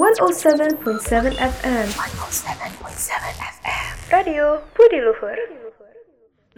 107.7 0.00 1.36
FM. 1.36 1.88
107.7 1.92 3.12
FM. 3.36 4.10
Radio 4.10 4.62
Budi 4.74 4.96
Luhur. 4.96 5.36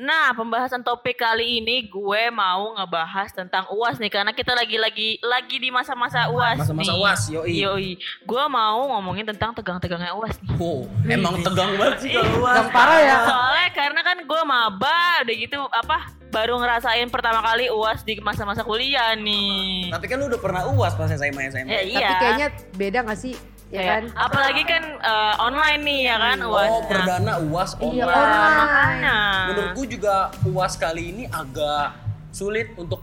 Nah, 0.02 0.34
pembahasan 0.34 0.82
topik 0.82 1.14
kali 1.22 1.62
ini 1.62 1.87
gue 1.87 2.22
mau 2.34 2.74
ngebahas 2.74 3.30
tentang 3.30 3.71
UAS 3.71 4.02
nih 4.02 4.11
karena 4.11 4.34
kita 4.34 4.50
lagi-lagi 4.50 5.22
lagi 5.22 5.62
di 5.62 5.71
masa-masa 5.71 6.27
UAS 6.27 6.59
Masa-masa 6.59 6.90
nih. 6.90 6.98
UAS, 6.98 7.22
yoi. 7.30 7.54
Yoi. 7.62 7.90
Gue 8.27 8.45
mau 8.50 8.82
ngomongin 8.91 9.30
tentang 9.30 9.54
tegang-tegangnya 9.54 10.11
UAS 10.18 10.43
nih. 10.43 10.59
Oh, 10.59 10.91
emang 11.07 11.38
tegang 11.46 11.79
banget 11.79 12.02
sih 12.02 12.11
kalau 12.18 12.43
UAS. 12.43 12.57
Yang 12.59 12.70
parah 12.75 12.98
ya. 12.98 13.18
Soalnya 13.30 13.68
karena 13.79 14.00
kan 14.02 14.16
gue 14.27 14.43
maba 14.43 15.23
udah 15.23 15.36
gitu 15.38 15.59
apa 15.70 15.96
baru 16.34 16.59
ngerasain 16.59 17.07
pertama 17.07 17.39
kali 17.39 17.71
UAS 17.71 18.03
di 18.03 18.19
masa-masa 18.19 18.66
kuliah 18.66 19.14
nih. 19.14 19.87
Tapi 19.95 20.11
kan 20.11 20.19
lu 20.19 20.27
udah 20.27 20.41
pernah 20.43 20.66
UAS 20.66 20.98
pas 20.98 21.14
SMA 21.14 21.46
SMA. 21.55 21.71
Ya, 21.71 21.82
iya. 21.87 21.98
Tapi 22.11 22.14
kayaknya 22.19 22.48
beda 22.75 22.98
gak 23.07 23.21
sih? 23.23 23.39
Ya 23.73 23.80
Kayak- 23.80 23.89
kan? 23.89 24.02
Apalagi 24.20 24.62
kan 24.68 24.82
eh, 25.00 25.35
online 25.40 25.81
nih 25.81 25.99
ya 26.04 26.17
kan 26.21 26.39
UAS. 26.44 26.68
Oh, 26.68 26.81
perdana 26.85 27.32
UAS 27.40 27.71
Iya, 27.72 28.04
online. 28.04 28.12
online. 28.12 28.53
makanya. 28.53 29.17
Menurutku 29.48 29.82
juga 29.89 30.14
UAS 30.45 30.75
kali 30.76 31.03
ini 31.08 31.25
agak 31.25 31.96
sulit 32.31 32.77
untuk 32.77 33.00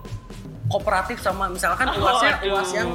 kooperatif 0.69 1.17
sama 1.17 1.49
misalkan 1.49 1.89
UASnya 1.91 2.37
aduh. 2.37 2.53
UAS 2.53 2.69
yang 2.71 2.89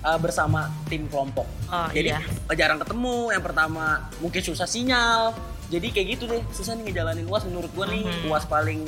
uh, 0.00 0.18
bersama 0.22 0.70
tim 0.86 1.10
kelompok. 1.10 1.50
Oh, 1.66 1.90
Jadi 1.90 2.14
iya. 2.14 2.22
jarang 2.54 2.78
ketemu. 2.78 3.34
Yang 3.34 3.42
pertama 3.44 3.84
mungkin 4.16 4.40
susah 4.40 4.64
sinyal. 4.64 5.34
Jadi 5.66 5.90
kayak 5.90 6.06
gitu 6.14 6.30
deh, 6.30 6.46
susah 6.54 6.78
nih 6.78 6.94
ngejalanin 6.94 7.26
UAS 7.26 7.42
menurut 7.42 7.74
gua 7.74 7.90
nih. 7.90 8.06
Mhm. 8.06 8.30
UAS 8.30 8.46
paling 8.46 8.86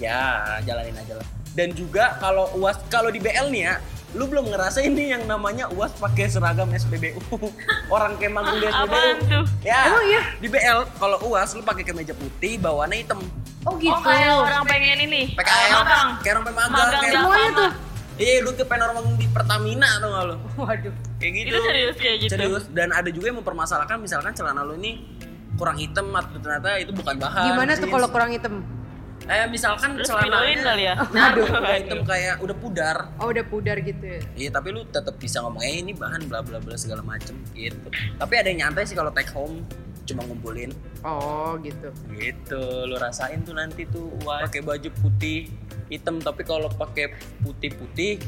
ya 0.00 0.16
jalanin 0.64 0.96
aja 0.96 1.12
lah. 1.12 1.28
Dan 1.52 1.76
juga 1.76 2.16
kalau 2.16 2.48
UAS 2.56 2.80
kalau 2.88 3.12
di 3.12 3.20
BL 3.20 3.52
nih 3.52 3.68
ya, 3.68 3.74
lu 4.10 4.26
belum 4.26 4.50
ngerasain 4.50 4.90
nih 4.90 5.14
yang 5.14 5.22
namanya 5.30 5.70
UAS 5.70 5.94
pakai 5.94 6.26
seragam 6.26 6.66
SPBU. 6.66 7.22
Orang 7.94 8.18
Kemang 8.18 8.58
di 8.58 8.66
SPBU. 8.66 8.90
Apaan 8.90 9.16
tuh? 9.30 9.44
Ya. 9.62 9.86
Emang 9.86 10.04
iya? 10.10 10.22
Di 10.42 10.48
BL 10.50 10.80
kalau 10.98 11.18
UAS 11.30 11.54
lu 11.54 11.62
pakai 11.62 11.86
kemeja 11.86 12.14
putih, 12.18 12.58
bawaannya 12.58 13.06
hitam. 13.06 13.22
Oh 13.68 13.78
gitu. 13.78 13.94
Oh 13.94 14.02
kayak 14.02 14.34
orang 14.34 14.62
pengen 14.66 14.98
ini. 15.06 15.22
PKL, 15.36 15.84
magang. 15.84 16.08
kayak 16.24 16.32
orang 16.40 16.44
magang, 16.48 16.70
Magang 16.72 17.00
kayak 17.02 17.14
Semuanya 17.14 17.50
tuh. 17.54 17.70
Iya, 18.20 18.44
lu 18.44 18.52
ke 18.52 18.64
penormang 18.68 19.06
di 19.16 19.26
Pertamina 19.32 19.88
atau 19.96 20.08
nggak 20.12 20.24
lu? 20.28 20.36
Waduh. 20.66 20.94
Kayak 21.22 21.32
gitu. 21.32 21.48
Itu 21.48 21.60
serius 21.64 21.96
kayak 21.96 22.16
gitu. 22.26 22.32
Serius. 22.34 22.64
Dan 22.74 22.88
ada 22.90 23.08
juga 23.08 23.26
yang 23.30 23.38
mempermasalahkan 23.40 23.96
misalkan 24.02 24.32
celana 24.34 24.66
lu 24.66 24.74
ini 24.76 25.06
kurang 25.54 25.76
hitam 25.78 26.08
atau 26.12 26.40
ternyata 26.40 26.82
itu 26.82 26.90
bukan 26.90 27.14
bahan. 27.20 27.46
Gimana 27.54 27.70
tuh 27.78 27.88
kalau 27.88 28.08
kurang 28.10 28.34
hitam? 28.34 28.64
Eh 29.26 29.46
misalkan 29.46 29.94
Terus 29.94 30.08
celananya 30.08 30.62
kali 30.64 30.82
ya? 30.82 30.94
Nah, 31.14 31.24
Aduh. 31.30 31.46
udah 31.46 31.74
hitam 31.74 32.00
kayak 32.02 32.34
udah 32.38 32.56
pudar. 32.56 32.96
Oh 33.16 33.28
udah 33.28 33.44
pudar 33.44 33.76
gitu 33.78 34.00
ya. 34.00 34.20
Iya, 34.34 34.50
tapi 34.50 34.68
lu 34.70 34.82
tetap 34.84 35.14
bisa 35.16 35.38
ngomong 35.40 35.60
eh 35.60 35.78
ini 35.78 35.92
bahan 35.92 36.24
bla 36.24 36.40
bla 36.40 36.58
bla 36.58 36.74
segala 36.74 37.00
macem 37.00 37.36
gitu. 37.52 37.88
Tapi 38.14 38.34
ada 38.34 38.48
yang 38.48 38.60
nyantai 38.64 38.84
sih 38.84 38.94
kalau 38.94 39.10
take 39.10 39.30
home 39.30 39.62
cuma 40.02 40.26
ngumpulin 40.26 40.74
Oh 41.00 41.54
gitu. 41.60 41.86
gitu 42.12 42.58
lu 42.82 42.98
rasain 42.98 43.38
tuh 43.40 43.54
nanti 43.54 43.86
tuh 43.86 44.10
wah 44.20 44.42
pakai 44.42 44.58
baju 44.60 44.90
putih 44.98 45.46
hitam 45.86 46.18
tapi 46.18 46.42
kalau 46.42 46.66
pakai 46.66 47.14
putih 47.38 47.70
putih 47.70 48.18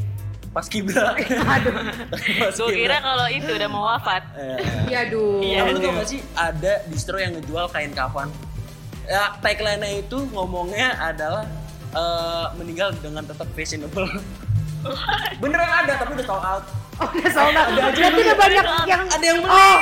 pas 0.49 0.63
kibra 0.63 1.11
Aduh. 1.59 1.75
pas 2.39 2.55
Gue 2.55 2.71
kira 2.77 3.03
kalau 3.03 3.27
itu 3.27 3.51
udah 3.51 3.67
mau 3.67 3.89
wafat. 3.89 4.23
eh. 4.37 4.63
Iya 4.87 5.11
aduh. 5.11 5.43
Iya. 5.43 5.59
Lu 5.67 5.79
tau 5.81 5.91
gak 5.97 6.07
sih 6.07 6.21
ada 6.33 6.73
distro 6.87 7.17
yang 7.17 7.35
ngejual 7.35 7.67
kain 7.67 7.91
kafan 7.91 8.31
ya 9.05 9.35
tagline 9.39 9.83
itu 9.99 10.19
ngomongnya 10.31 10.95
adalah 10.97 11.45
eh, 11.91 12.47
meninggal 12.55 12.95
dengan 12.99 13.23
tetap 13.23 13.47
fashionable 13.53 14.07
beneran 15.39 15.71
ada 15.85 15.93
tapi 15.97 16.11
udah 16.15 16.27
sold 16.27 16.45
out 16.45 16.65
Oh 17.01 17.09
udah 17.09 17.31
sold 17.31 17.57
out. 17.57 17.73
Berarti 17.73 18.21
udah 18.21 18.37
banyak 18.37 18.65
yang 18.85 19.03
ada 19.09 19.25
yang 19.25 19.39
beli 19.41 19.55
Oh. 19.55 19.81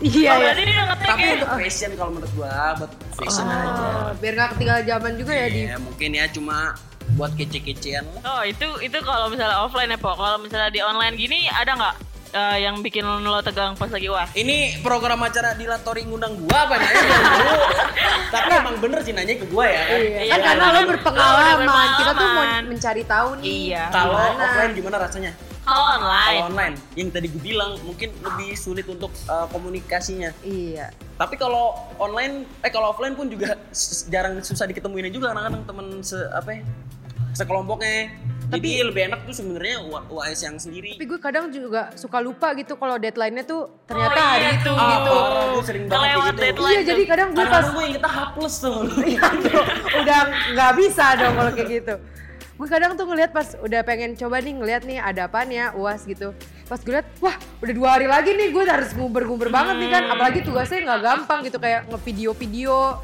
Iya 0.00 0.30
Oh, 0.32 0.40
ya. 0.40 0.52
dia 0.56 0.82
tapi 0.96 1.20
ya? 1.20 1.30
untuk 1.36 1.50
fashion 1.60 1.90
kalau 1.92 2.10
menurut 2.10 2.32
gua 2.32 2.72
buat 2.74 2.92
fashion 3.14 3.44
aja 3.46 3.68
Oh, 3.68 4.10
biar 4.16 4.32
nggak 4.34 4.48
ketinggalan 4.56 4.84
zaman 4.84 5.12
juga 5.14 5.32
ya 5.32 5.46
di 5.46 5.60
ya 5.68 5.76
mungkin 5.76 6.10
ya 6.10 6.24
cuma 6.26 6.72
buat 7.14 7.32
kece-kecean 7.34 8.04
lah 8.08 8.22
Oh 8.24 8.42
itu 8.42 8.64
itu 8.80 8.98
kalau 9.00 9.28
misalnya 9.28 9.60
offline 9.60 9.88
ya 9.88 9.98
Pok. 9.98 10.16
Kalau 10.16 10.38
misalnya 10.40 10.70
di 10.70 10.80
online 10.80 11.14
gini 11.14 11.46
ada 11.46 11.76
nggak 11.76 11.94
eh, 12.30 12.58
yang 12.62 12.80
bikin 12.80 13.02
lo 13.02 13.40
tegang 13.42 13.74
pas 13.74 13.90
lagi 13.90 14.08
wah? 14.10 14.26
Ini 14.32 14.80
program 14.80 15.20
acara 15.22 15.54
Dilatori 15.58 16.06
ngundang 16.06 16.38
gua 16.40 16.66
apa 16.66 16.74
dulu. 16.78 16.98
Tapi 18.34 18.48
emang 18.54 18.76
bener 18.78 18.98
sih 19.02 19.12
nanya 19.14 19.34
ke 19.36 19.46
gua 19.50 19.66
ya 19.66 19.82
kan. 19.86 19.98
Iya, 19.98 20.18
Iya, 20.22 20.32
kan 20.32 20.40
karena 20.46 20.64
kan 20.64 20.72
lo 20.72 20.80
berpengalaman. 20.94 21.88
Kita 21.98 22.12
tuh 22.14 22.28
mau 22.30 22.44
mencari 22.66 23.02
tahu 23.04 23.28
nih. 23.42 23.44
Iya. 23.46 23.84
Kalau 23.90 24.18
offline 24.38 24.72
gimana 24.74 24.96
rasanya? 25.02 25.32
Kalau 25.60 25.84
online. 26.00 26.34
Kalau 26.40 26.48
online, 26.50 26.74
yang 26.96 27.08
tadi 27.12 27.26
gue 27.28 27.42
bilang 27.42 27.76
mungkin 27.84 28.10
lebih 28.24 28.56
sulit 28.56 28.86
untuk 28.88 29.12
uh, 29.28 29.46
komunikasinya. 29.52 30.32
Iya. 30.42 30.90
Tapi 31.20 31.36
kalau 31.36 31.76
online, 32.00 32.48
eh 32.64 32.72
kalau 32.72 32.96
offline 32.96 33.12
pun 33.12 33.28
juga 33.28 33.54
jarang 34.08 34.40
susah 34.40 34.64
diketemuin 34.66 35.12
juga 35.12 35.30
kadang-kadang 35.30 35.62
temen 35.68 35.86
se 36.00 36.16
apa 36.32 36.58
ya, 36.58 36.62
sekelompoknya. 37.36 38.08
Jadi 38.50 38.70
lebih 38.82 39.02
enak 39.06 39.20
tuh 39.22 39.32
sebenarnya 39.32 39.76
UAS 40.08 40.38
yang 40.40 40.56
sendiri. 40.56 40.98
Tapi 40.98 41.06
gue 41.06 41.18
kadang 41.18 41.46
juga 41.48 41.94
suka 41.94 42.18
lupa 42.18 42.50
gitu 42.52 42.74
kalau 42.74 42.96
deadline-nya 42.96 43.44
tuh 43.44 43.84
ternyata 43.84 44.10
Oh, 44.12 44.26
hari 44.26 44.42
iya 44.42 44.50
itu 44.50 44.62
tuh. 44.66 44.74
gitu. 44.76 45.14
parah, 45.14 45.46
gue 45.46 45.62
sering 45.62 45.84
banget 45.84 45.94
Kelewat 46.02 46.26
gitu. 46.28 46.42
deadline. 46.42 46.72
Iya, 46.72 46.82
jadi 46.84 47.02
kadang 47.06 47.28
gue 47.30 47.46
pas 47.46 47.66
gue 47.66 47.82
yang 47.82 47.94
kita 47.94 48.10
hapus 48.10 48.52
tuh. 48.58 48.78
Iya, 49.10 49.22
tuh, 49.38 49.62
udah 49.96 50.20
nggak 50.50 50.72
bisa 50.76 51.04
dong 51.16 51.34
kalau 51.34 51.52
kayak 51.52 51.68
gitu. 51.70 51.94
Gue 52.52 52.68
kadang 52.68 52.92
tuh 52.92 53.06
ngeliat 53.06 53.30
pas 53.30 53.48
udah 53.56 53.80
pengen 53.80 54.12
coba 54.14 54.36
nih 54.36 54.52
ngeliat 54.52 54.82
nih 54.82 54.98
ada 54.98 55.24
apaan 55.24 55.48
ya 55.48 55.72
uas 55.72 56.04
gitu. 56.04 56.34
Pas 56.66 56.76
gue 56.76 56.92
liat, 56.92 57.06
wah 57.18 57.32
udah 57.58 57.72
dua 57.72 57.88
hari 57.90 58.04
lagi 58.04 58.30
nih 58.30 58.50
gue 58.50 58.62
harus 58.62 58.92
nguber-nguber 58.92 59.48
banget 59.48 59.78
nih 59.78 59.90
kan. 59.90 60.02
Apalagi 60.08 60.42
tugasnya 60.42 60.84
nggak 60.84 61.00
gampang 61.00 61.40
gitu 61.42 61.56
kayak 61.56 61.86
ngevideo-video, 61.88 62.98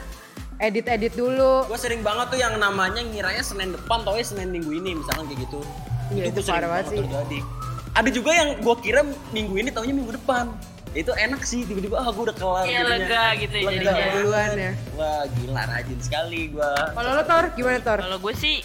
edit-edit 0.58 1.12
dulu. 1.12 1.64
gue 1.64 1.76
sering 1.76 2.00
banget 2.00 2.26
tuh 2.28 2.38
yang 2.38 2.56
namanya 2.56 3.00
ngiranya 3.00 3.40
Senin 3.40 3.70
depan 3.70 4.00
tau 4.00 4.16
Senin 4.16 4.48
minggu 4.48 4.72
ini 4.72 4.96
misalkan 4.96 5.26
kayak 5.26 5.44
gitu 5.44 5.60
Iya, 6.06 6.30
itu 6.30 6.38
itu 6.38 6.46
parah 6.46 6.68
banget 6.70 6.86
sih. 6.88 6.98
terjadi 7.00 7.38
ada 7.92 8.10
juga 8.10 8.30
yang 8.30 8.48
gue 8.56 8.74
kira 8.78 9.00
minggu 9.30 9.54
ini 9.56 9.68
taunya 9.68 9.90
minggu 9.90 10.14
depan 10.14 10.52
itu 10.92 11.10
enak 11.10 11.42
sih 11.42 11.60
tiba-tiba 11.62 11.98
ah 11.98 12.08
gue 12.08 12.24
udah 12.24 12.36
kelar 12.36 12.64
Iya, 12.64 12.80
lega 12.82 13.24
gitu 13.36 13.54
ya 13.54 13.64
lega 13.66 13.80
jadinya. 13.84 14.12
Duluan 14.14 14.50
ya. 14.54 14.72
wah 14.94 15.22
gila 15.30 15.62
rajin 15.66 15.98
sekali 15.98 16.40
gue 16.48 16.72
Kalau 16.88 17.10
lo 17.10 17.22
Tor, 17.22 17.44
gimana 17.52 17.78
Tor? 17.80 17.98
Kalau 18.00 18.18
gue 18.18 18.34
sih 18.34 18.56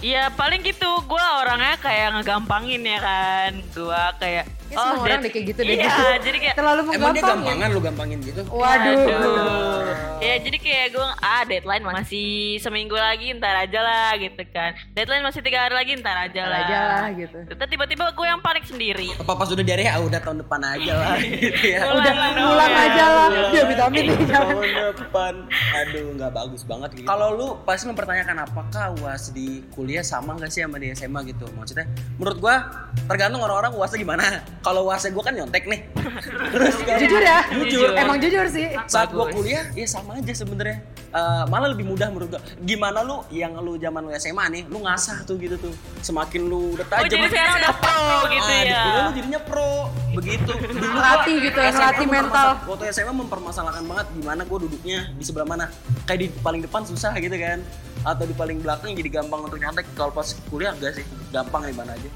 Ya 0.00 0.28
paling 0.30 0.60
gitu, 0.60 0.88
gue 1.00 1.24
orangnya 1.34 1.76
kayak 1.78 2.12
ngegampangin 2.12 2.80
ya 2.80 2.98
kan 2.98 3.52
Gue 3.70 4.02
kayak 4.18 4.44
Ya, 4.66 4.76
semua 4.76 4.98
orang 4.98 5.06
dead- 5.08 5.22
deh 5.22 5.30
kayak 5.30 5.46
gitu 5.46 5.60
deh. 5.62 5.76
Iya, 5.76 5.94
jadi 6.26 6.36
kayak 6.40 6.54
Terlalu 6.54 6.80
emang 6.80 6.90
dia 6.90 6.98
menggampang 6.98 7.22
ya. 7.22 7.30
gampangan 7.46 7.68
lu 7.68 7.80
gampangin 7.80 8.18
gitu 8.20 8.40
Waduh. 8.48 8.98
Aduh. 8.98 9.86
Ya 10.16 10.34
jadi 10.38 10.58
kayak 10.58 10.86
gue 10.90 11.06
ah 11.20 11.42
deadline 11.44 11.84
masih 11.84 12.28
seminggu 12.58 12.94
lagi 12.94 13.30
ntar 13.32 13.54
aja 13.58 13.80
lah 13.80 14.10
gitu 14.16 14.42
kan. 14.48 14.72
Deadline 14.90 15.22
masih 15.22 15.40
tiga 15.40 15.60
hari 15.60 15.74
lagi 15.74 15.92
ntar 15.94 16.16
aja 16.18 16.40
Ntar 16.40 16.48
lah. 16.48 16.60
aja 16.62 16.78
lah, 16.80 17.06
gitu. 17.12 17.36
Terus 17.46 17.68
tiba-tiba 17.68 18.04
gue 18.10 18.26
yang 18.26 18.40
panik 18.40 18.64
sendiri. 18.64 19.08
apa 19.14 19.32
pas 19.34 19.46
udah 19.46 19.62
diare 19.62 19.84
ah 19.86 19.98
udah 19.98 20.18
tahun 20.18 20.38
depan 20.40 20.60
aja 20.62 20.92
lah 20.94 21.14
gitu 21.22 21.64
ya 21.64 21.80
Udah 21.86 22.12
Ulang 22.12 22.34
pulang 22.34 22.70
dong. 22.70 22.84
aja 22.84 23.04
lah. 23.08 23.26
Dia 23.48 23.64
vitamin 23.66 24.02
nih 24.04 24.18
tahun 24.26 24.66
depan 24.96 25.34
aduh 25.76 26.06
nggak 26.14 26.32
bagus 26.32 26.62
banget 26.62 26.90
gitu 26.94 27.06
kalau 27.06 27.28
lu 27.30 27.48
pasti 27.62 27.84
mempertanyakan 27.86 28.36
apakah 28.42 28.84
uas 28.96 29.30
di 29.30 29.46
kuliah 29.70 30.02
sama 30.02 30.34
nggak 30.34 30.48
sih 30.48 30.60
sama 30.60 30.76
di 30.76 30.90
SMA 30.90 31.20
gitu 31.26 31.44
maksudnya 31.52 31.84
menurut 32.16 32.38
gua 32.38 32.56
tergantung 33.04 33.40
orang-orang 33.40 33.72
uasnya 33.72 33.98
gimana 33.98 34.24
kalau 34.66 34.82
uasnya 34.84 35.10
gua 35.10 35.22
kan 35.22 35.32
nyontek 35.32 35.62
nih 35.64 35.80
terus 36.52 36.74
kalau- 36.80 36.98
Jujur 36.98 37.22
ya? 37.22 37.38
Jujur. 37.56 37.88
Emang 37.94 38.18
jujur 38.18 38.44
sih. 38.48 38.74
saat 38.86 39.08
gua 39.10 39.24
Bagus. 39.24 39.34
kuliah 39.38 39.64
ya 39.72 39.86
sama 39.86 40.18
aja 40.18 40.34
sebenarnya 40.34 40.82
Eh, 41.08 41.44
malah 41.48 41.72
lebih 41.72 41.86
mudah 41.86 42.10
menurut 42.10 42.28
gua 42.28 42.42
gimana 42.60 43.00
lu 43.00 43.24
yang 43.30 43.56
lu 43.56 43.78
zaman 43.78 44.04
lu 44.04 44.12
SMA 44.12 44.44
nih 44.50 44.62
lu 44.66 44.84
ngasah 44.84 45.24
tuh 45.24 45.38
gitu 45.38 45.56
tuh 45.56 45.72
semakin 46.02 46.44
lu 46.44 46.76
udah 46.76 46.84
Oh 46.84 46.92
tajam 46.92 47.08
jadi 47.16 47.26
sekarang 47.30 47.54
udah 47.56 47.72
pro 47.74 48.02
gitu 48.28 48.44
Ah, 48.44 48.60
di 48.60 48.68
ya. 48.68 48.80
kuliah 48.82 49.00
lu 49.00 49.12
jadinya 49.14 49.40
pro 49.40 49.70
begitu 50.12 50.52
dulu 50.52 50.76
Ngelatih 50.76 51.36
gitu 51.40 51.58
ya, 51.58 51.70
ngelatih 51.70 52.06
mental. 52.06 52.48
waktu 52.66 52.84
SMA 52.90 53.12
mempermasalahkan 53.14 53.84
banget 53.86 54.06
gimana 54.12 54.42
gue 54.44 54.58
duduknya 54.60 54.98
di 55.10 55.24
sebelah 55.24 55.46
mana 55.46 55.64
kayak 56.04 56.20
di 56.20 56.28
paling 56.36 56.60
depan 56.60 56.82
susah 56.84 57.16
gitu 57.16 57.32
kan 57.34 57.64
atau 58.02 58.24
di 58.24 58.34
paling 58.34 58.58
belakang 58.60 58.92
jadi 58.92 59.08
gampang 59.14 59.40
untuk 59.42 59.56
nyontek 59.56 59.86
kalau 59.94 60.12
pas 60.12 60.26
kuliah 60.46 60.70
enggak 60.70 60.92
sih 60.94 61.04
gampang 61.30 61.64
di 61.64 61.72
mana 61.72 61.92
aja 61.92 62.10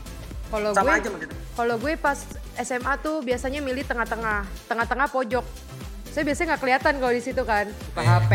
Kalau 0.51 0.71
gue 0.75 0.95
Kalau 1.55 1.75
gue 1.79 1.93
pas 1.95 2.19
SMA 2.59 2.95
tuh 2.99 3.23
biasanya 3.23 3.63
milih 3.63 3.87
tengah-tengah, 3.87 4.43
tengah-tengah 4.67 5.07
pojok. 5.09 5.47
Saya 6.11 6.27
biasanya 6.27 6.47
nggak 6.53 6.61
kelihatan 6.61 6.93
kalau 6.99 7.13
di 7.13 7.23
situ 7.23 7.43
kan, 7.43 7.71
buka 7.71 8.03
Iya. 8.03 8.11
HP, 8.19 8.33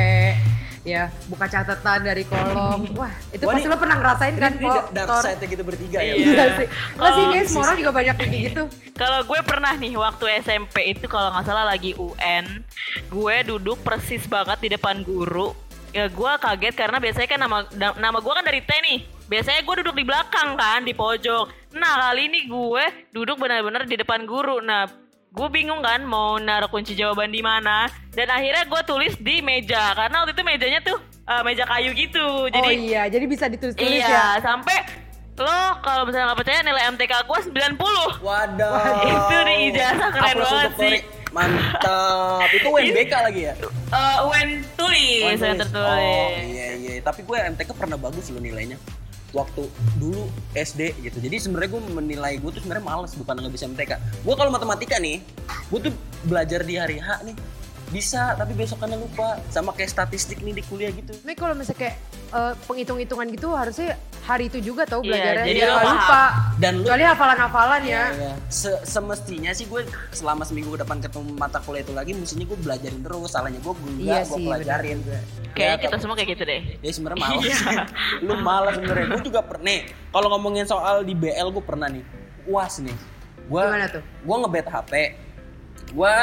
ya 0.85 1.03
buka 1.27 1.45
catatan 1.45 2.00
dari 2.01 2.23
kolom. 2.23 2.88
Wah, 2.95 3.12
itu 3.29 3.44
Wah, 3.44 3.51
pasti 3.51 3.67
ini- 3.67 3.73
lo 3.73 3.77
pernah 3.77 3.97
ngerasain 4.00 4.35
kan, 4.38 4.51
ini 4.56 4.67
dark 4.95 5.09
side-nya 5.19 5.47
kita 5.50 5.63
bertiga 5.65 6.00
ya 6.00 6.13
Iya. 6.13 6.23
Iya 6.23 6.45
sih. 6.56 6.67
Guys, 6.95 7.47
semua 7.51 7.63
orang 7.67 7.77
juga 7.77 7.91
banyak 7.91 8.15
kayak 8.15 8.31
gitu. 8.31 8.63
Kalau 8.95 9.19
gue 9.27 9.39
pernah 9.44 9.73
nih 9.75 9.94
waktu 9.94 10.25
SMP 10.39 10.75
itu 10.88 11.06
kalau 11.06 11.35
nggak 11.35 11.44
salah 11.44 11.68
lagi 11.68 11.91
UN, 11.95 12.63
gue 13.11 13.35
duduk 13.44 13.83
persis 13.83 14.23
banget 14.23 14.56
di 14.61 14.69
depan 14.71 15.03
guru. 15.03 15.51
Ya 15.91 16.07
gue 16.07 16.31
kaget 16.39 16.75
karena 16.75 17.00
biasanya 17.00 17.27
kan 17.27 17.39
nama 17.39 17.57
nama 17.95 18.18
gue 18.19 18.33
kan 18.33 18.44
dari 18.44 18.59
T 18.59 18.71
nih. 18.71 19.00
Biasanya 19.25 19.62
gue 19.66 19.75
duduk 19.81 19.95
di 19.98 20.06
belakang 20.06 20.54
kan 20.57 20.86
di 20.86 20.94
pojok. 20.94 21.75
Nah 21.77 22.10
kali 22.10 22.30
ini 22.30 22.45
gue 22.45 22.83
duduk 23.12 23.42
benar-benar 23.42 23.89
di 23.89 23.98
depan 23.98 24.24
guru. 24.30 24.62
Nah 24.62 25.06
gue 25.36 25.48
bingung 25.51 25.83
kan 25.83 26.00
mau 26.07 26.39
naruh 26.39 26.72
kunci 26.72 26.95
jawaban 26.95 27.27
di 27.27 27.44
mana 27.44 27.92
dan 28.16 28.31
akhirnya 28.31 28.63
gue 28.72 28.81
tulis 28.88 29.13
di 29.19 29.44
meja 29.44 29.92
karena 29.92 30.24
waktu 30.24 30.31
itu 30.31 30.44
mejanya 30.48 30.80
tuh 30.80 30.95
eh, 31.27 31.42
meja 31.44 31.68
kayu 31.68 31.92
gitu 31.92 32.48
jadi 32.56 32.63
oh 32.63 32.72
iya, 32.72 33.04
jadi 33.12 33.25
bisa 33.27 33.51
ditulis-tulis 33.51 34.00
iya 34.00 34.39
ya. 34.39 34.39
sampai 34.39 34.80
lo 35.36 35.60
kalau 35.83 36.07
misalnya 36.07 36.31
nggak 36.31 36.39
percaya 36.39 36.60
nilai 36.63 36.83
MTK 36.95 37.13
gue 37.28 37.39
90 37.51 38.24
Waduh. 38.24 38.80
Itu 39.12 39.38
di 39.44 39.56
ijazah 39.75 40.10
keren 40.16 40.31
Applause 40.31 40.51
banget 40.56 40.74
sih. 40.80 41.00
Mantap. 41.36 42.48
Itu 42.56 42.68
UNBK 42.71 43.13
lagi 43.19 43.42
ya? 43.51 43.54
Eh, 43.92 44.18
UN 44.31 44.63
tulis 44.80 45.36
yang 45.36 45.60
tertulis 45.60 45.92
Oh 45.92 46.00
iya 46.39 46.80
iya. 46.80 47.04
Tapi 47.04 47.28
gue 47.28 47.36
MTK 47.36 47.69
pernah 47.75 48.00
bagus 48.00 48.31
loh 48.31 48.39
nilainya. 48.39 48.80
Waktu 49.35 49.67
dulu 49.99 50.31
SD 50.55 50.95
gitu. 51.03 51.19
Jadi 51.19 51.35
sebenarnya 51.43 51.75
gue 51.75 51.81
menilai 51.91 52.39
gue 52.39 52.49
tuh 52.55 52.63
sebenarnya 52.63 52.85
males 52.87 53.11
bukan 53.19 53.35
nggak 53.35 53.51
bisa 53.51 53.67
MTK. 53.67 53.91
Gue 54.23 54.35
kalau 54.39 54.47
matematika 54.47 54.95
nih, 54.95 55.19
gue 55.67 55.79
tuh 55.91 55.93
belajar 56.23 56.63
di 56.63 56.79
hari 56.79 56.97
H 57.03 57.27
nih 57.27 57.35
bisa 57.87 58.33
tapi 58.33 58.53
besokannya 58.53 58.97
lupa 58.97 59.37
sama 59.47 59.69
kayak 59.69 59.87
statistik 59.87 60.39
nih 60.39 60.53
di 60.53 60.63
kuliah 60.63 60.89
gitu 60.89 61.13
Tapi 61.13 61.33
kalau 61.33 61.53
misalnya 61.53 61.79
kayak 61.79 61.95
eh, 62.29 62.53
penghitung-hitungan 62.65 63.27
gitu 63.29 63.47
harusnya 63.51 63.93
hari 64.21 64.47
itu 64.47 64.57
juga 64.59 64.83
tau 64.83 64.99
Iya, 64.99 65.13
belajarnya. 65.13 65.45
jadi 65.45 65.59
nggak 65.61 65.77
paham. 65.77 65.93
lupa. 65.93 66.23
dan 66.55 66.73
lu 66.73 66.83
Kecuali 66.83 67.05
hafalan-hafalan 67.05 67.81
ya. 67.83 68.03
Iya. 68.09 68.33
Se- 68.47 68.81
semestinya 68.83 69.51
sih 69.51 69.65
gue 69.65 69.85
selama 70.09 70.41
seminggu 70.41 70.71
ke 70.71 70.81
depan 70.81 70.97
ketemu 70.97 71.29
mata 71.31 71.59
kuliah 71.59 71.81
itu 71.81 71.93
lagi 71.93 72.11
mestinya 72.11 72.41
gue 72.43 72.57
belajarin 72.57 72.99
terus 72.99 73.29
salahnya 73.29 73.59
gue 73.59 73.69
gue 73.71 73.91
Iya 74.01 74.19
gue 74.19 74.33
sih, 74.33 74.43
pelajarin 74.43 74.97
kayaknya 75.53 75.55
Ya, 75.55 75.77
kita 75.77 75.95
semua 75.97 76.15
kayak 76.15 76.29
gitu 76.31 76.43
deh 76.43 76.61
Ya 76.79 76.89
sebenarnya 76.89 77.21
malas. 77.21 77.57
lu 78.25 78.33
malas 78.35 78.73
sebenarnya. 78.75 79.07
Gue 79.09 79.23
juga 79.23 79.41
pernah. 79.41 79.77
Kalau 80.09 80.27
ngomongin 80.31 80.65
soal 80.65 80.95
di 81.01 81.13
BL 81.13 81.47
gue 81.47 81.63
pernah 81.63 81.87
nih. 81.87 82.03
Uas 82.45 82.77
nih. 82.77 82.97
Gua 83.45 83.61
Gimana 83.63 83.85
tuh? 83.87 84.01
Gua 84.21 84.35
ngebet 84.41 84.65
HP. 84.65 84.91
Gua 85.93 86.13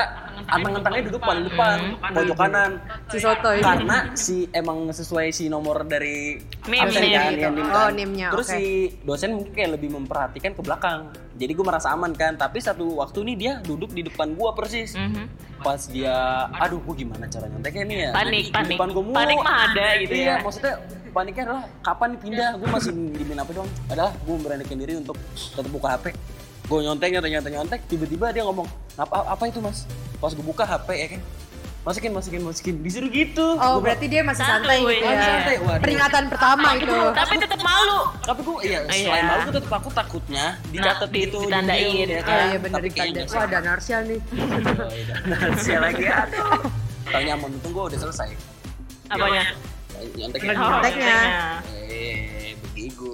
anteng-antengnya 0.42 1.02
duduk 1.06 1.22
paling 1.22 1.46
depan, 1.46 1.78
pojok 2.02 2.34
kanan. 2.34 2.70
Si 3.06 3.18
Sotoy. 3.18 3.62
Karena 3.62 4.10
si 4.12 4.48
emang 4.50 4.90
sesuai 4.90 5.30
si 5.30 5.46
nomor 5.46 5.84
dari 5.84 6.40
absen 6.62 6.98
kan, 7.00 7.30
iya, 7.30 7.48
nim 7.48 7.62
Oh, 7.62 7.70
kan. 7.70 7.94
nimnya, 7.94 8.28
Terus 8.30 8.46
oke. 8.48 8.54
si 8.54 8.64
dosen 9.00 9.30
mungkin 9.32 9.52
kayak 9.52 9.70
lebih 9.76 9.88
memperhatikan 9.92 10.52
ke 10.52 10.60
belakang. 10.60 11.08
Jadi 11.32 11.52
gue 11.52 11.64
merasa 11.64 11.90
aman 11.90 12.10
kan. 12.12 12.34
Tapi 12.34 12.58
satu 12.58 12.98
waktu 12.98 13.22
nih 13.22 13.36
dia 13.36 13.52
duduk 13.60 13.90
di 13.90 14.02
depan 14.02 14.34
gua 14.34 14.52
persis. 14.52 14.92
Mhm. 14.92 15.24
Pas 15.62 15.78
dia, 15.86 16.10
aduh 16.52 16.82
gue 16.82 16.94
gimana 16.98 17.30
cara 17.30 17.46
nyonteknya 17.46 17.84
nih 17.86 17.96
ya? 17.96 18.10
Panik, 18.10 18.44
Di 18.44 18.52
panik. 18.52 18.76
depan 18.76 18.88
gua 18.90 19.02
mulu. 19.02 19.14
Panik 19.14 19.38
mah 19.38 19.56
ada 19.68 19.86
gitu 19.96 20.12
iya, 20.12 20.26
ya. 20.26 20.36
maksudnya 20.42 20.74
paniknya 21.08 21.42
adalah 21.46 21.64
kapan 21.80 22.08
nih 22.10 22.20
pindah? 22.20 22.50
Gue 22.58 22.68
masih 22.68 22.90
dimin 22.90 23.38
apa 23.38 23.50
doang? 23.52 23.70
Adalah 23.86 24.12
gue 24.12 24.34
memberanikan 24.34 24.76
diri 24.76 24.94
untuk 24.96 25.16
tetap 25.30 25.70
buka 25.70 25.88
HP. 25.94 26.06
Gue 26.72 26.80
nyontek, 26.82 27.08
nyontek, 27.10 27.30
nyontek, 27.30 27.52
nyontek. 27.52 27.80
Tiba-tiba 27.84 28.32
dia 28.32 28.42
ngomong, 28.42 28.64
apa, 28.96 29.28
apa 29.28 29.44
itu 29.44 29.60
mas? 29.60 29.84
Pas 30.16 30.32
gue 30.32 30.40
buka 30.42 30.64
HP 30.64 30.88
ya 30.90 31.06
kan, 31.10 31.20
masukin, 31.82 32.10
masukin, 32.10 32.40
masukin. 32.40 32.74
Disuruh 32.80 33.10
gitu. 33.10 33.44
Oh, 33.54 33.76
Gua- 33.76 33.84
berarti 33.84 34.06
dia 34.06 34.22
masih 34.22 34.40
santai 34.40 34.80
gitu 34.80 34.88
Masih 34.88 35.12
ya. 35.12 35.20
santai, 35.28 35.54
waduh. 35.58 35.82
Peringatan 35.82 36.24
pertama 36.28 36.68
itu. 36.74 36.96
tapi 37.12 37.34
tetap 37.36 37.60
malu 37.60 38.00
Tapi 38.22 38.40
gue, 38.40 38.56
iya, 38.62 38.78
Iya. 38.86 39.04
selain 39.04 39.24
malu 39.26 39.40
gue 39.42 39.54
tetap 39.60 39.72
aku 39.74 39.88
takutnya 39.92 40.44
dicatat 40.66 40.96
Nah, 41.02 41.12
di- 41.12 41.20
gitu. 41.20 41.38
ditandain. 41.44 42.06
ya 42.08 42.16
Oh 42.16 42.24
kan. 42.24 42.40
iya 42.42 42.58
bener 42.58 42.72
Tapi 42.74 42.88
kayaknya 42.88 43.04
ditanda. 43.04 43.20
enggak 43.20 43.36
Wah 43.36 43.44
ada 43.44 43.58
Narsia 43.60 43.98
nih. 44.00 44.20
Oh, 44.72 44.90
iya. 44.90 45.14
Narsia 45.30 45.76
lagi 45.78 46.04
aduh. 46.08 46.50
Tau 47.04 47.20
nyaman 47.20 47.48
untung 47.52 47.70
gue 47.70 47.84
udah 47.84 47.98
selesai. 48.00 48.30
apanya 49.06 49.44
Nyonteknya. 50.14 50.52
Oh, 50.54 50.70
Nyonteknya. 50.72 51.16
Eh, 51.84 52.56
begitu. 52.64 53.12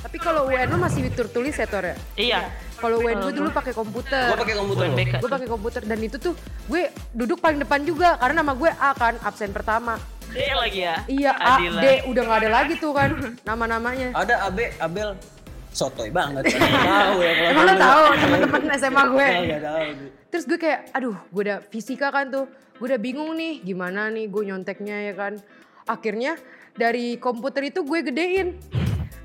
Tapi 0.00 0.16
kalau 0.18 0.48
UN 0.48 0.66
lu 0.66 0.78
masih 0.78 1.04
tertulis 1.10 1.52
ya 1.52 1.66
Tor 1.66 1.84
ya? 1.84 1.96
iya 2.16 2.40
Kalau 2.78 2.96
UN 3.00 3.18
gue 3.22 3.32
dulu 3.32 3.48
pakai 3.54 3.72
komputer. 3.72 4.28
Gue 4.34 4.38
pakai 4.40 4.56
komputer. 4.56 4.86
Gue 5.20 5.30
pakai 5.30 5.48
komputer 5.48 5.82
dan 5.86 5.98
itu 6.02 6.16
tuh 6.18 6.34
gue 6.68 6.82
duduk 7.14 7.38
paling 7.38 7.62
depan 7.62 7.80
juga 7.86 8.18
karena 8.18 8.42
nama 8.42 8.52
gue 8.52 8.70
A 8.70 8.90
kan 8.94 9.14
absen 9.22 9.50
pertama. 9.54 9.96
D 10.34 10.40
lagi 10.50 10.80
ya 10.82 10.96
Iya 11.06 11.32
A 11.36 11.54
Adila. 11.60 11.80
D 11.80 11.86
udah 12.10 12.22
nggak 12.26 12.38
ada 12.42 12.50
lagi 12.50 12.74
tuh 12.80 12.92
kan 12.96 13.10
nama-namanya. 13.46 14.10
Ada 14.16 14.50
Abe, 14.50 14.74
Abel 14.82 15.14
sotoy 15.74 16.08
banget. 16.08 16.46
tahu 16.54 17.18
ya 17.20 17.32
kalau 17.34 17.50
Emang 17.50 17.66
lo 17.66 17.74
tahu 17.74 18.04
teman-teman 18.14 18.62
SMA 18.78 19.02
gue. 19.10 19.28
Tahu. 19.58 19.84
Terus 20.30 20.44
gue 20.46 20.58
kayak, 20.58 20.80
aduh, 20.94 21.16
gue 21.18 21.42
udah 21.50 21.58
fisika 21.66 22.14
kan 22.14 22.30
tuh, 22.30 22.46
gue 22.78 22.86
udah 22.86 23.00
bingung 23.02 23.34
nih, 23.34 23.62
gimana 23.62 24.08
nih 24.10 24.30
gue 24.30 24.42
nyonteknya 24.46 25.10
ya 25.10 25.14
kan. 25.18 25.32
Akhirnya 25.84 26.38
dari 26.74 27.18
komputer 27.18 27.68
itu 27.68 27.82
gue 27.82 28.00
gedein, 28.06 28.56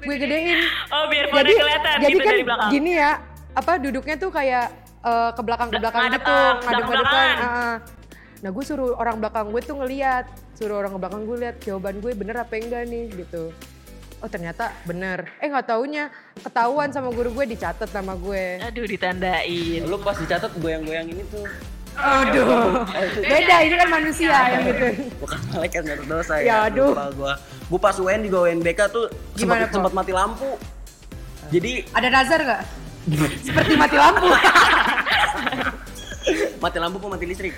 gue 0.03 0.15
gedein. 0.19 0.59
oh 0.91 1.07
biar 1.07 1.31
pada 1.31 1.47
jadi, 1.47 1.53
kelihatan 1.55 1.95
jadi 1.97 2.11
gitu 2.11 2.19
kan 2.19 2.33
dari 2.33 2.43
belakang 2.43 2.71
gini 2.73 2.91
ya, 2.97 3.11
apa 3.51 3.71
duduknya 3.77 4.15
tuh 4.15 4.29
kayak 4.29 4.65
eh, 4.99 5.29
ke 5.31 5.41
belakang 5.41 5.69
ke 5.69 5.77
belakang 5.77 6.01
Ngadep, 6.05 6.21
gitu, 6.21 6.31
ah, 6.31 6.53
ngadep 6.55 6.59
ke 6.59 6.63
depan. 6.63 6.67
belakang-belakangan. 6.67 7.37
ah, 7.37 7.47
ah. 7.47 7.75
Nah 8.39 8.49
gue 8.49 8.63
suruh 8.63 8.91
orang 8.93 9.15
belakang 9.17 9.45
gue 9.49 9.61
tuh 9.61 9.75
ngeliat, 9.75 10.25
suruh 10.53 10.75
orang 10.77 10.91
ke 10.91 10.99
belakang 10.99 11.21
gue 11.23 11.37
lihat 11.39 11.55
jawaban 11.59 11.95
gue 11.97 12.11
bener 12.13 12.35
apa 12.37 12.53
enggak 12.55 12.83
nih 12.85 13.05
gitu. 13.13 13.51
Oh 14.17 14.27
ternyata 14.27 14.75
bener. 14.83 15.27
Eh 15.37 15.47
nggak 15.47 15.65
taunya 15.65 16.07
ketahuan 16.37 16.89
sama 16.89 17.09
guru 17.09 17.31
gue 17.33 17.45
dicatat 17.49 17.87
nama 17.89 18.13
gue. 18.13 18.59
aduh 18.61 18.83
ditandain 18.85 19.81
Lu 19.81 19.95
pas 19.97 20.13
dicatat 20.13 20.51
goyang-goyang 20.55 21.07
ini 21.07 21.23
tuh 21.25 21.47
Aduh. 21.95 22.83
Beda 23.17 23.55
ini 23.59 23.75
kan 23.75 23.89
manusia 23.89 24.31
yang 24.49 24.63
gitu. 24.65 24.85
bukan 25.19 25.39
malaikat 25.49 25.81
nggak 25.83 25.99
dosa 26.05 26.33
Ya, 26.37 26.43
ya. 26.45 26.55
aduh. 26.67 26.91
Lupa 26.91 27.07
gua. 27.11 27.33
Gua 27.67 27.79
pas 27.81 27.95
UN 27.97 28.19
juga 28.21 28.37
UNBK 28.45 28.79
tuh 28.87 29.05
Gimana, 29.35 29.67
sempat 29.67 29.71
sempat 29.73 29.93
mati 29.93 30.11
lampu. 30.11 30.51
Jadi 31.49 31.83
Ada 31.89 32.07
nazar 32.07 32.39
nggak? 32.41 32.61
Seperti 33.39 33.73
mati 33.75 33.95
lampu. 33.95 34.27
mati 36.63 36.77
lampu 36.77 36.97
apa 36.99 37.07
mati 37.09 37.25
listrik? 37.25 37.55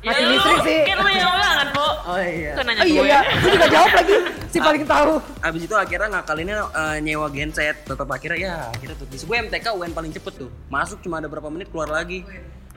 Mati 0.00 0.20
Ya, 0.20 0.26
listrik 0.28 0.58
sih. 0.62 0.80
kan 0.84 0.96
lu 1.00 1.08
yang 1.08 1.32
banget 1.32 1.68
po 1.72 1.86
Oh 2.04 2.20
iya. 2.20 2.52
Kan 2.52 2.64
nanya 2.68 2.80
Oh 2.80 2.86
iya 2.86 3.00
gue 3.00 3.08
ya, 3.08 3.20
gue 3.40 3.50
juga 3.50 3.66
jawab 3.70 3.90
lagi. 3.94 4.16
Si 4.48 4.58
paling 4.60 4.84
tahu. 4.84 5.12
Abis 5.40 5.60
itu 5.64 5.74
akhirnya 5.74 6.08
ngakalinnya 6.10 6.58
eh, 6.68 6.96
nyewa 7.00 7.26
genset 7.28 7.76
tetap 7.82 8.06
akhirnya 8.06 8.38
ya 8.38 8.56
kita 8.76 8.92
tuh 8.94 9.06
gue 9.08 9.36
MTK 9.40 9.66
UN 9.72 9.90
paling 9.90 10.10
cepet 10.10 10.32
tuh 10.36 10.50
masuk 10.68 11.00
cuma 11.00 11.18
ada 11.18 11.26
berapa 11.26 11.48
menit 11.48 11.68
keluar 11.68 11.88
lagi 11.88 12.22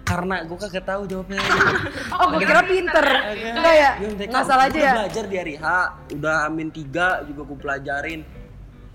karena 0.01 0.39
gue 0.47 0.55
kagak 0.55 0.87
tahu 0.87 1.03
jawabnya 1.03 1.35
Oh, 2.15 2.31
gue 2.31 2.39
kira 2.41 2.63
pinter. 2.63 3.05
Enggak 3.35 3.75
ya? 3.75 3.91
MTK 3.99 4.29
Ngasal 4.31 4.59
aja 4.63 4.79
ya? 4.79 4.91
belajar 4.95 5.23
di 5.25 5.35
hari 5.35 5.53
H 5.55 5.65
udah 6.15 6.35
amin 6.47 6.67
tiga 6.71 7.21
juga 7.27 7.41
gue 7.43 7.57
pelajarin 7.57 8.19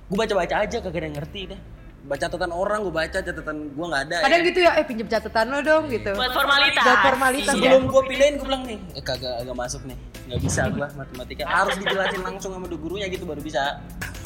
gue 0.09 0.17
baca 0.17 0.35
baca 0.35 0.55
aja 0.61 0.77
kagak 0.81 0.95
ada 0.95 1.07
yang 1.07 1.17
ngerti 1.17 1.41
deh 1.53 1.61
baca 2.03 2.19
catatan 2.21 2.51
orang 2.51 2.83
gue 2.83 2.91
baca 2.91 3.19
catatan 3.21 3.57
gue 3.71 3.87
nggak 3.87 4.03
ada 4.05 4.17
Kadang 4.21 4.43
ya. 4.43 4.49
gitu 4.51 4.59
ya, 4.61 4.71
eh 4.75 4.85
pinjam 4.85 5.07
catatan 5.09 5.47
lo 5.49 5.59
dong 5.61 5.85
gitu. 5.87 6.11
buat 6.13 6.33
formalitas 6.33 6.83
Buat 6.83 7.01
formalitas. 7.05 7.53
sebelum 7.53 7.83
gue 7.87 8.03
pilihin 8.05 8.35
gue 8.37 8.45
bilang 8.45 8.63
nih 8.65 8.79
eh 8.93 9.03
kagak 9.03 9.35
agak 9.39 9.55
masuk 9.55 9.83
nih 9.85 9.95
nggak 10.25 10.41
bisa 10.41 10.61
gue 10.69 10.87
matematika 10.93 11.43
harus 11.45 11.75
dijelasin 11.77 12.21
langsung 12.21 12.51
sama 12.53 12.67
gurunya 12.69 13.07
gitu 13.07 13.23
baru 13.23 13.39
bisa 13.39 13.79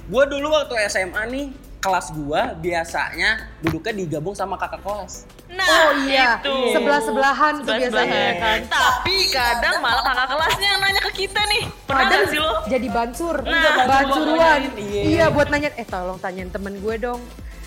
gue 0.02 0.22
dulu 0.24 0.46
waktu 0.50 0.74
SMA 0.88 1.22
nih 1.28 1.46
kelas 1.76 2.06
gue 2.10 2.40
biasanya 2.58 3.30
duduknya 3.60 3.92
digabung 3.94 4.32
sama 4.32 4.56
kakak 4.56 4.80
kelas 4.80 5.28
Nah, 5.46 5.62
Oh 5.62 5.90
iya, 6.02 6.42
itu. 6.42 6.74
sebelah-sebelahan 6.74 7.62
tuh 7.62 7.70
biasanya 7.70 8.34
kan. 8.34 8.58
Tapi 8.66 9.30
kadang 9.30 9.78
malah 9.78 10.02
kakak 10.02 10.26
kelasnya 10.28 10.66
yang 10.66 10.80
nanya 10.82 10.98
ke 11.00 11.12
kita 11.16 11.38
nih. 11.46 11.62
Pernah 11.86 12.02
Kadang 12.02 12.18
gak 12.18 12.30
sih 12.34 12.40
lo? 12.42 12.50
jadi 12.66 12.86
bansur, 12.90 13.36
Nah, 13.46 13.86
bansuruan. 13.86 14.60
iya. 14.74 15.02
Iya, 15.06 15.24
buat 15.30 15.46
nanya, 15.46 15.70
eh 15.72 15.86
tolong 15.86 16.18
tanyain 16.18 16.50
temen 16.50 16.74
gue 16.76 16.94
dong. 16.98 17.22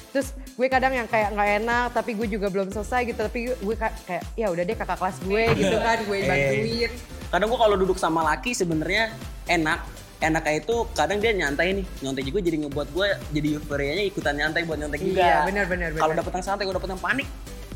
Terus 0.10 0.28
gue 0.34 0.68
kadang 0.68 0.90
yang 0.92 1.06
kayak 1.06 1.30
nggak 1.32 1.50
enak, 1.60 1.86
tapi 1.92 2.12
gue 2.14 2.28
juga 2.28 2.48
belum 2.48 2.70
selesai 2.70 3.06
gitu. 3.06 3.20
Tapi 3.20 3.40
gue 3.54 3.76
ka- 3.76 3.94
kayak, 4.04 4.24
ya 4.34 4.48
udah 4.48 4.64
deh 4.64 4.76
kakak 4.76 4.98
kelas 4.98 5.18
gue 5.22 5.44
gitu 5.56 5.76
kan, 5.78 5.98
gue 6.02 6.18
Eh. 6.18 6.26
bantuin. 6.26 6.92
kadang 7.30 7.48
gue 7.48 7.60
kalau 7.60 7.76
duduk 7.76 7.94
sama 7.96 8.26
laki 8.26 8.52
sebenarnya 8.52 9.14
enak 9.46 9.86
enak 10.20 10.42
kayak 10.42 10.66
itu 10.66 10.76
kadang 10.92 11.18
dia 11.18 11.30
nyantai 11.32 11.72
nih 11.72 11.86
nyontek 12.02 12.26
juga 12.26 12.42
jadi 12.42 12.58
ngebuat 12.60 12.90
gue 12.90 13.08
jadi 13.30 13.48
euforianya 13.56 14.04
ikutan 14.04 14.34
nyantai 14.34 14.66
buat 14.66 14.76
nyontek 14.76 14.98
juga 15.00 15.22
Iya, 15.22 15.38
benar, 15.46 15.66
benar, 15.66 15.90
kalau 15.94 16.12
dapet 16.12 16.32
yang 16.34 16.44
santai 16.44 16.66
gue 16.66 16.74
dapet 16.74 16.90
yang 16.90 16.98
panik 17.00 17.30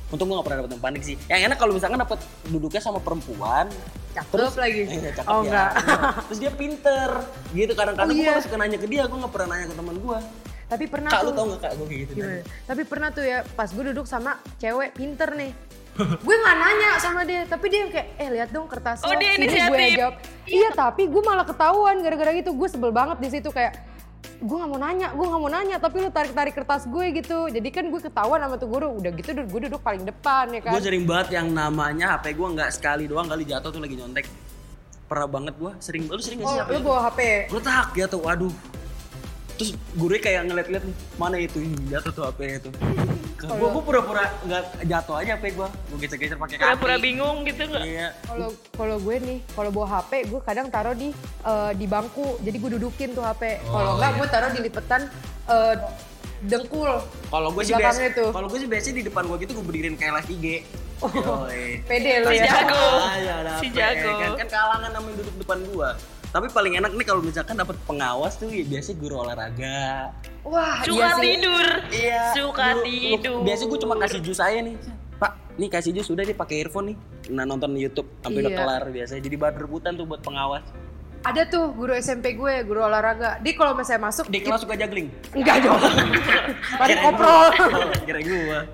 untung 0.09 0.25
gue 0.25 0.35
gak 0.35 0.43
pernah 0.43 0.59
dapet 0.59 0.71
yang 0.73 0.83
panik 0.83 1.01
sih 1.03 1.15
yang 1.27 1.41
enak 1.45 1.55
kalau 1.55 1.69
misalkan 1.71 1.95
dapet 1.97 2.17
duduknya 2.45 2.81
sama 2.81 2.97
perempuan 2.97 3.69
Cakep 4.11 4.53
lagi. 4.55 4.81
Eh, 4.83 5.09
cakep 5.11 5.25
oh 5.27 5.39
ya. 5.39 5.41
enggak. 5.43 5.69
terus 6.25 6.39
dia 6.39 6.51
pinter 6.51 7.09
gitu 7.51 7.73
kadang-kadang 7.73 8.09
Oh, 8.09 8.17
gue 8.19 8.25
iya. 8.27 8.41
suka 8.41 8.57
nanya 8.57 8.77
ke 8.77 8.87
dia 8.87 9.03
gue 9.05 9.17
gak 9.19 9.31
pernah 9.31 9.47
nanya 9.51 9.65
ke 9.69 9.75
teman 9.75 9.95
gue 9.95 10.17
Tapi 10.65 10.83
pernah 10.85 11.09
kak 11.09 11.19
tuh. 11.19 11.27
lu 11.27 11.31
tau 11.33 11.45
gak 11.49 11.59
kak 11.59 11.71
gue 11.73 11.85
kayak 11.85 12.01
gitu 12.01 12.11
Gimana? 12.15 12.41
Tapi 12.63 12.81
pernah 12.83 13.09
tuh 13.09 13.23
ya 13.23 13.37
pas 13.45 13.67
gue 13.67 13.83
duduk 13.85 14.05
sama 14.05 14.31
cewek 14.57 14.89
pinter 14.93 15.29
nih. 15.31 15.51
gue 15.93 16.35
nggak 16.35 16.57
nanya 16.57 16.89
sama 16.97 17.21
dia, 17.21 17.45
tapi 17.45 17.69
dia 17.69 17.85
kayak 17.85 18.07
eh 18.17 18.29
lihat 18.31 18.49
dong 18.49 18.65
kertas 18.65 19.01
Oh, 19.01 19.09
lo. 19.09 19.15
dia 19.15 19.37
Sini 19.37 19.45
gue 19.45 19.53
inisiatif. 19.53 19.93
jawab. 19.95 20.15
Iya 20.43 20.69
tapi 20.71 21.03
gue 21.05 21.21
malah 21.21 21.45
ketahuan 21.45 21.95
gara-gara 21.99 22.31
gitu. 22.33 22.49
Gue 22.51 22.65
sebel 22.65 22.89
banget 22.89 23.17
di 23.19 23.29
situ 23.29 23.47
kayak 23.47 23.77
gue 24.35 24.57
nggak 24.57 24.67
mau 24.67 24.81
nanya, 24.81 25.07
gue 25.09 25.21
nggak 25.23 25.39
mau 25.39 25.51
nanya, 25.51 25.77
tapi 25.77 25.95
lu 25.99 26.09
tarik-tarik 26.09 26.51
kertas 26.51 26.83
gue 26.85 27.05
gitu. 27.13 27.45
Jadi 27.45 27.69
kan 27.69 27.85
gue 27.85 28.01
ketahuan 28.01 28.41
sama 28.41 28.55
tuh 28.57 28.67
guru. 28.67 28.89
Udah 28.97 29.11
gitu 29.11 29.29
gue 29.37 29.61
duduk 29.63 29.79
paling 29.79 30.01
depan 30.01 30.49
ya 30.49 30.61
kan. 30.61 30.73
Gue 30.73 30.81
sering 30.81 31.05
banget 31.05 31.27
yang 31.31 31.47
namanya 31.47 32.17
HP 32.17 32.33
gue 32.33 32.47
nggak 32.49 32.69
sekali 32.71 33.05
doang 33.05 33.29
kali 33.29 33.45
jatuh 33.45 33.69
tuh 33.69 33.77
lagi 33.77 33.93
nyontek. 33.93 34.25
Pernah 35.05 35.29
banget 35.29 35.53
gue 35.55 35.71
sering. 35.77 36.09
Lu 36.09 36.17
sering 36.17 36.41
gak 36.41 36.47
oh 36.47 36.51
sih 36.51 36.61
lu 36.63 36.73
HP? 36.73 36.81
bawa 36.81 36.99
HP. 37.05 37.19
Gue 37.53 37.61
tak 37.61 37.85
jatuh, 37.93 38.17
waduh. 38.19 38.53
Terus 39.53 39.69
gurunya 39.93 40.21
kayak 40.21 40.41
ngeliat-liat 40.49 40.83
nih, 40.83 40.95
mana 41.15 41.35
itu 41.37 41.57
jatuh 41.89 42.11
tuh 42.11 42.23
HP 42.25 42.39
itu. 42.57 42.69
Gue 43.43 43.67
gue 43.69 43.83
pura-pura 43.83 44.31
nggak 44.47 44.63
jatuh 44.87 45.15
aja 45.19 45.31
apa 45.35 45.45
gue. 45.51 45.67
Gue 45.67 45.97
geser-geser 45.99 46.39
pakai 46.39 46.55
kaki. 46.57 46.63
Pura-pura 46.63 46.95
bingung 46.97 47.43
gitu 47.43 47.61
nggak? 47.67 47.83
Iya. 47.83 48.07
Kalau 48.23 48.49
kalau 48.73 48.95
gue 48.97 49.15
nih, 49.19 49.37
kalau 49.51 49.69
bawa 49.69 49.87
HP, 49.99 50.11
gue 50.31 50.41
kadang 50.41 50.67
taruh 50.71 50.95
di 50.95 51.11
eh, 51.43 51.71
di 51.75 51.85
bangku. 51.85 52.39
Jadi 52.39 52.57
gue 52.57 52.69
dudukin 52.79 53.09
tuh 53.11 53.21
HP. 53.21 53.61
kalau 53.67 53.99
enggak, 53.99 54.11
gue 54.15 54.27
taruh 54.31 54.49
di 54.55 54.59
lipetan 54.63 55.01
eh, 55.51 55.75
dengkul. 56.47 56.91
Kalau 57.29 57.49
gue 57.51 57.63
sih 57.67 57.75
biasa, 57.75 57.99
kalau 58.31 58.47
gue 58.47 58.59
sih 58.63 58.69
biasanya 58.71 58.95
di 58.99 59.05
depan 59.11 59.23
gue 59.27 59.37
gitu 59.43 59.51
gue 59.59 59.65
berdiriin 59.65 59.95
kayak 59.99 60.23
live 60.23 60.31
IG. 60.39 60.47
Yoi. 61.03 61.83
Pede 61.83 62.23
lu 62.23 62.31
Si 62.31 62.39
ya. 62.39 62.47
jago. 62.47 62.85
Ah, 63.03 63.15
ya, 63.19 63.35
dapet. 63.43 63.59
Si 63.59 63.67
jago. 63.75 64.11
Kan, 64.15 64.31
kan 64.39 64.47
kalangan 64.47 64.89
namanya 64.95 65.15
duduk 65.19 65.35
depan 65.35 65.57
gua. 65.67 65.89
Tapi 66.33 66.49
paling 66.49 66.73
enak 66.75 66.91
nih 66.91 67.05
kalau 67.05 67.21
misalkan 67.21 67.53
dapat 67.53 67.77
pengawas 67.85 68.33
tuh 68.35 68.49
ya 68.49 68.65
biasanya 68.65 68.97
guru 68.97 69.15
olahraga. 69.21 70.09
Wah, 70.41 70.81
Suka 70.81 70.97
iya 70.97 71.09
tidur. 71.15 71.65
Iya. 71.87 72.21
Suka 72.33 72.65
Lu- 72.73 72.77
lu- 72.79 72.83
tidur. 72.83 73.39
Biasanya 73.45 73.69
gue 73.69 73.79
cuma 73.79 73.95
kasih 74.01 74.19
jus 74.19 74.37
saya 74.37 74.59
nih. 74.59 74.75
Pak, 75.13 75.31
nih 75.55 75.69
kasih 75.69 75.93
jus 75.93 76.09
udah 76.09 76.25
nih 76.25 76.33
pakai 76.33 76.55
earphone 76.59 76.85
nih. 76.89 76.97
Nah 77.29 77.45
nonton 77.45 77.77
YouTube 77.77 78.09
sampai 78.19 78.41
udah 78.41 78.51
Iya. 78.51 78.59
kelar 78.59 78.83
biasanya. 78.89 79.21
Jadi 79.21 79.35
bahan 79.37 79.55
rebutan 79.55 79.93
tuh 79.93 80.05
buat 80.05 80.19
pengawas. 80.19 80.65
Ada 81.23 81.47
tuh 81.47 81.71
guru 81.71 81.93
SMP 81.93 82.33
gue, 82.33 82.65
guru 82.65 82.81
olahraga. 82.81 83.37
Dia 83.39 83.53
kalau 83.53 83.77
misalnya 83.77 84.01
masuk, 84.03 84.25
Di 84.27 84.41
kelas 84.41 84.59
suka 84.59 84.73
juggling. 84.73 85.07
enggak 85.31 85.63
dong. 85.63 85.79
Paling 86.81 86.97
Kirain 86.97 87.05
koprol. 87.07 87.47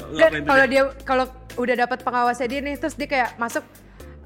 Ngapain 0.10 0.32
tuh 0.34 0.48
kalau 0.48 0.66
dia? 0.66 0.82
dia 0.82 1.04
kalau 1.04 1.25
udah 1.56 1.75
dapat 1.78 2.00
pengawasnya 2.01 2.48
dia 2.48 2.60
nih, 2.63 2.74
terus 2.74 2.96
dia 2.96 3.06
kayak 3.06 3.36
masuk 3.36 3.62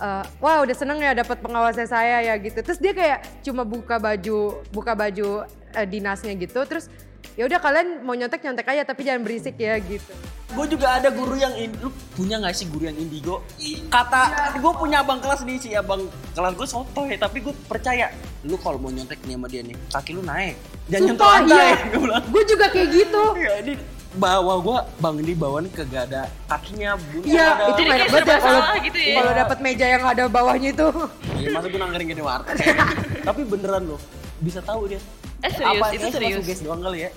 eh, 0.03 0.23
wah 0.43 0.59
udah 0.59 0.75
seneng 0.75 0.99
ya 0.99 1.15
dapat 1.15 1.39
pengawasnya 1.39 1.87
saya 1.87 2.19
ya 2.19 2.35
gitu. 2.35 2.59
Terus 2.59 2.79
dia 2.83 2.91
kayak 2.91 3.19
cuma 3.41 3.63
buka 3.63 3.95
baju 3.97 4.59
buka 4.75 4.91
baju 4.93 5.47
eh, 5.73 5.87
dinasnya 5.87 6.35
gitu. 6.35 6.59
Terus 6.67 6.91
ya 7.39 7.47
udah 7.47 7.57
kalian 7.57 8.03
mau 8.03 8.13
nyontek 8.13 8.43
nyontek 8.43 8.67
aja 8.67 8.83
tapi 8.83 9.07
jangan 9.07 9.23
berisik 9.23 9.55
ya 9.55 9.79
gitu. 9.79 10.11
Gue 10.53 10.69
juga 10.69 11.01
ada 11.01 11.09
guru 11.09 11.33
yang 11.33 11.49
in, 11.57 11.73
lu 11.81 11.89
punya 12.13 12.37
gak 12.37 12.53
sih 12.53 12.69
guru 12.69 12.85
yang 12.85 12.93
indigo? 12.93 13.41
Kata 13.89 14.53
gue 14.53 14.73
punya 14.77 15.01
abang 15.01 15.17
kelas 15.17 15.41
nih 15.41 15.57
si 15.57 15.73
abang 15.73 16.05
kelas 16.37 16.53
gue 16.53 16.67
sotoy 16.69 17.17
tapi 17.17 17.41
gue 17.41 17.49
percaya 17.65 18.13
lu 18.45 18.53
kalau 18.61 18.77
mau 18.77 18.93
nyontek 18.93 19.17
nih 19.25 19.33
sama 19.33 19.47
dia 19.49 19.65
nih 19.65 19.73
kaki 19.89 20.13
lu 20.13 20.21
naik 20.21 20.53
jangan 20.91 21.09
nyentuh 21.09 21.25
Sumpah 21.25 21.39
lantai. 21.41 21.65
iya. 21.73 22.17
Gue 22.29 22.43
juga 22.45 22.65
kayak 22.69 22.87
gitu. 22.91 23.23
ya 23.39 23.53
ini 23.65 23.73
bawa 24.13 24.53
gue 24.59 24.77
bang 24.97 25.15
ini 25.19 25.33
bawa 25.33 25.57
nih 25.59 25.71
kagak 25.71 26.01
ada 26.07 26.23
kakinya 26.47 26.93
bunyi 27.01 27.25
Iya, 27.29 27.47
ada. 27.49 27.63
itu 27.67 27.81
enak 27.83 27.97
banget 28.05 28.23
ya 28.23 28.37
kalau 28.37 28.61
salah 28.61 28.77
gitu 28.79 28.99
ya. 28.99 29.15
kalau 29.15 29.31
dapat 29.35 29.57
meja 29.59 29.85
yang 29.87 30.03
ada 30.03 30.23
bawahnya 30.27 30.69
itu. 30.71 30.87
Iya, 31.33 31.47
masa 31.49 31.65
gue 31.67 31.79
nangkring 31.79 32.07
gini 32.07 32.21
warteg. 32.21 32.57
tapi 33.27 33.41
beneran 33.43 33.83
loh 33.85 34.01
bisa 34.37 34.59
tahu 34.59 34.85
dia. 34.87 35.01
Eh 35.39 35.49
serius, 35.49 35.75
Apa, 35.75 35.85
itu 35.91 36.05
serius. 36.09 36.39
suges 36.39 36.59
doang 36.61 36.79
kali 36.79 37.03
ya. 37.03 37.11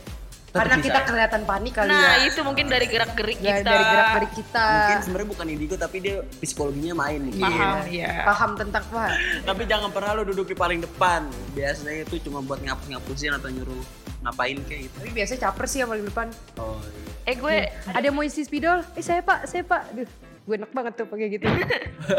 Tetep 0.46 0.56
Karena 0.56 0.74
bisa. 0.74 0.86
kita 0.88 1.00
kelihatan 1.04 1.42
panik 1.44 1.72
kali 1.74 1.90
Nah 1.90 2.00
ya. 2.16 2.26
itu 2.26 2.40
mungkin 2.40 2.64
dari 2.66 2.86
gerak-gerik 2.86 3.38
Ya, 3.38 3.60
kita. 3.60 3.68
dari 3.68 3.84
gerak-gerik 3.84 4.32
kita. 4.34 4.66
mungkin 4.72 4.98
sebenarnya 5.04 5.28
bukan 5.28 5.46
indigo 5.48 5.74
tapi 5.76 5.96
dia 6.00 6.16
psikologinya 6.40 6.94
main 6.96 7.20
nih. 7.22 7.34
Paham 7.36 7.76
ya. 7.86 8.12
Paham 8.24 8.50
tentang 8.56 8.84
wah. 8.88 9.12
Tapi 9.44 9.62
jangan 9.62 9.90
pernah 9.90 10.10
lu 10.12 10.24
duduk 10.24 10.48
di 10.48 10.56
paling 10.56 10.80
depan. 10.80 11.28
Biasanya 11.52 12.02
itu 12.02 12.16
cuma 12.24 12.40
buat 12.40 12.58
ngapus-ngapusin 12.58 13.36
atau 13.36 13.46
nyuruh 13.46 13.84
ngapain 14.26 14.58
kayak 14.66 14.90
gitu. 14.90 14.96
Tapi 14.98 15.10
biasanya 15.14 15.40
caper 15.46 15.64
sih 15.70 15.78
yang 15.80 15.90
paling 15.94 16.06
depan. 16.06 16.26
Oh 16.58 16.82
iya. 16.82 17.30
Eh 17.30 17.34
gue 17.38 17.56
Ada 17.90 18.04
yang 18.10 18.16
mau 18.18 18.26
isi 18.26 18.42
spidol? 18.42 18.82
Eh 18.98 19.02
saya 19.02 19.22
pak, 19.22 19.46
saya 19.46 19.62
pak. 19.62 19.82
Duh, 19.94 20.10
gue 20.46 20.54
enak 20.58 20.70
banget 20.74 20.92
tuh 20.98 21.06
pakai 21.06 21.26
gitu. 21.30 21.46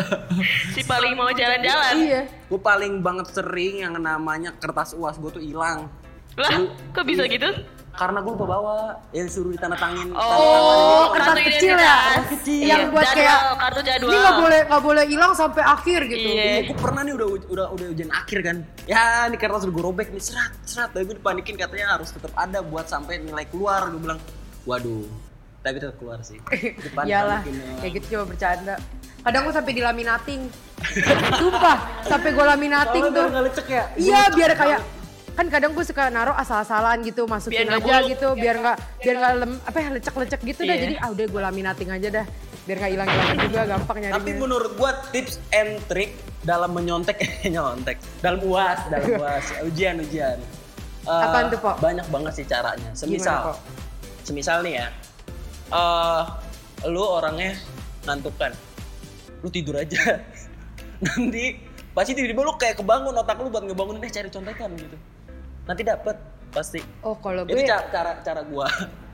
si 0.76 0.82
paling 0.88 1.14
mau 1.16 1.32
jalan-jalan. 1.32 1.94
iya. 2.00 2.22
Gue 2.48 2.60
paling 2.60 3.04
banget 3.04 3.32
sering 3.36 3.84
yang 3.84 3.96
namanya 4.00 4.56
kertas 4.56 4.96
uas 4.96 5.20
gue 5.20 5.32
tuh 5.32 5.44
hilang. 5.44 5.92
Lah, 6.38 6.70
kok 6.94 7.04
bisa 7.04 7.26
gitu? 7.28 7.50
Karena 7.98 8.22
gue 8.22 8.30
lupa 8.38 8.46
bawa, 8.46 8.76
ya 9.10 9.26
disuruh 9.26 9.50
ditandatangin. 9.50 10.14
Oh, 10.14 11.10
kertas 11.10 11.34
kecil 11.42 11.74
ya? 11.74 11.98
Kertas 11.98 12.28
kecil. 12.38 12.66
Yang 12.70 12.84
buat 12.94 13.04
jadwal, 13.10 13.18
kayak 13.18 13.40
kartu 13.58 13.82
jadwal. 13.82 14.10
ini 14.14 14.18
nggak 14.22 14.38
boleh 14.38 14.60
nggak 14.70 14.84
boleh 14.86 15.04
hilang 15.10 15.34
sampai 15.34 15.64
akhir 15.66 16.00
gitu. 16.06 16.28
Iya. 16.30 16.44
Iya, 16.46 16.60
gue 16.70 16.78
pernah 16.78 17.02
nih 17.02 17.14
udah 17.18 17.28
udah 17.50 17.66
udah 17.74 17.86
ujian 17.90 18.12
akhir 18.14 18.40
kan. 18.46 18.58
Ya, 18.86 19.26
ini 19.26 19.36
kertas 19.42 19.66
udah 19.66 19.74
gue 19.74 19.84
robek 19.90 20.08
nih 20.14 20.22
serat 20.22 20.54
serat. 20.62 20.94
Tapi 20.94 21.10
gue 21.10 21.18
dipanikin 21.18 21.58
katanya 21.58 21.98
harus 21.98 22.14
tetap 22.14 22.30
ada 22.38 22.62
buat 22.62 22.86
sampai 22.86 23.18
nilai 23.18 23.50
keluar. 23.50 23.90
Gue 23.90 23.98
bilang, 23.98 24.22
waduh. 24.70 25.10
Tapi 25.66 25.82
tetap 25.82 25.98
keluar 25.98 26.22
sih. 26.22 26.38
Depan 26.86 27.04
Iyalah, 27.10 27.42
ya. 27.42 27.82
kayak 27.82 27.92
gitu 27.98 28.06
cuma 28.14 28.30
bercanda. 28.30 28.78
Kadang 29.26 29.42
gue 29.42 29.54
sampai 29.58 29.74
dilaminating. 29.74 30.42
Sumpah, 31.42 32.06
sampai 32.06 32.30
gue 32.30 32.46
laminating 32.46 33.04
Soalnya 33.10 33.26
tuh. 33.34 33.46
lecek 33.50 33.68
ya. 33.74 33.84
Iya, 33.98 34.22
biar 34.38 34.52
kayak 34.54 34.80
kan 35.38 35.46
kadang 35.48 35.72
gue 35.72 35.86
suka 35.86 36.10
naruh 36.10 36.34
asal-asalan 36.34 37.06
gitu 37.06 37.24
masukin 37.24 37.62
Biar 37.62 37.78
aja 37.78 37.86
buluk. 38.02 38.10
gitu 38.10 38.28
biar 38.34 38.56
nggak 38.58 38.78
biar 38.98 39.16
nggak 39.16 39.34
lem 39.38 39.52
apa 39.62 39.78
ya 39.78 39.90
lecek-lecek 39.94 40.42
gitu 40.44 40.62
dah 40.62 40.74
Iya. 40.74 40.84
jadi 40.84 40.96
ah 40.98 41.10
udah 41.14 41.26
gue 41.28 41.42
laminating 41.44 41.90
aja 41.90 42.08
dah 42.12 42.26
biar 42.66 42.78
nggak 42.78 42.92
hilang-hilang 42.92 43.38
juga 43.46 43.62
gampang 43.70 43.98
nyarinya 44.00 44.18
Tapi 44.18 44.32
menurut 44.34 44.72
gua 44.74 44.92
tips 45.08 45.38
and 45.52 45.78
trick 45.86 46.12
dalam 46.42 46.74
menyontek 46.74 47.16
nyontek 47.54 48.02
dalam 48.20 48.42
uas 48.42 48.80
dalam 48.88 49.08
uas 49.22 49.46
ujian 49.64 49.96
ujian. 50.00 50.42
Eh, 51.06 51.24
Apaan 51.24 51.48
tuh, 51.48 51.56
Po? 51.58 51.72
Banyak 51.78 52.04
banget 52.06 52.34
sih 52.34 52.44
caranya. 52.44 52.92
Gimana, 52.92 53.00
Semisal, 53.00 53.40
Po? 53.46 53.54
semisal 54.22 54.60
nih 54.60 54.74
ya, 54.76 54.88
eh 55.72 56.22
lu 56.86 57.00
orangnya 57.00 57.56
ngantuk 58.04 58.36
kan, 58.36 58.52
lu 59.40 59.48
tidur 59.48 59.78
aja. 59.78 60.20
Nanti 61.08 61.56
pasti 61.94 62.12
tiba-tiba 62.12 62.42
lu 62.42 62.52
kayak 62.54 62.76
kebangun 62.76 63.16
otak 63.16 63.40
lu 63.40 63.48
buat 63.48 63.64
ngebangunin 63.64 64.02
eh 64.02 64.12
cari 64.12 64.28
contekan 64.28 64.76
gitu. 64.76 64.98
Nanti 65.68 65.82
dapet 65.84 66.16
pasti. 66.50 66.80
oh 67.04 67.16
kalau 67.16 67.44
Itu 67.44 67.54
gue 67.54 67.64
cara 67.64 67.86
cara, 67.92 68.12
cara 68.24 68.42
gua. 68.42 68.68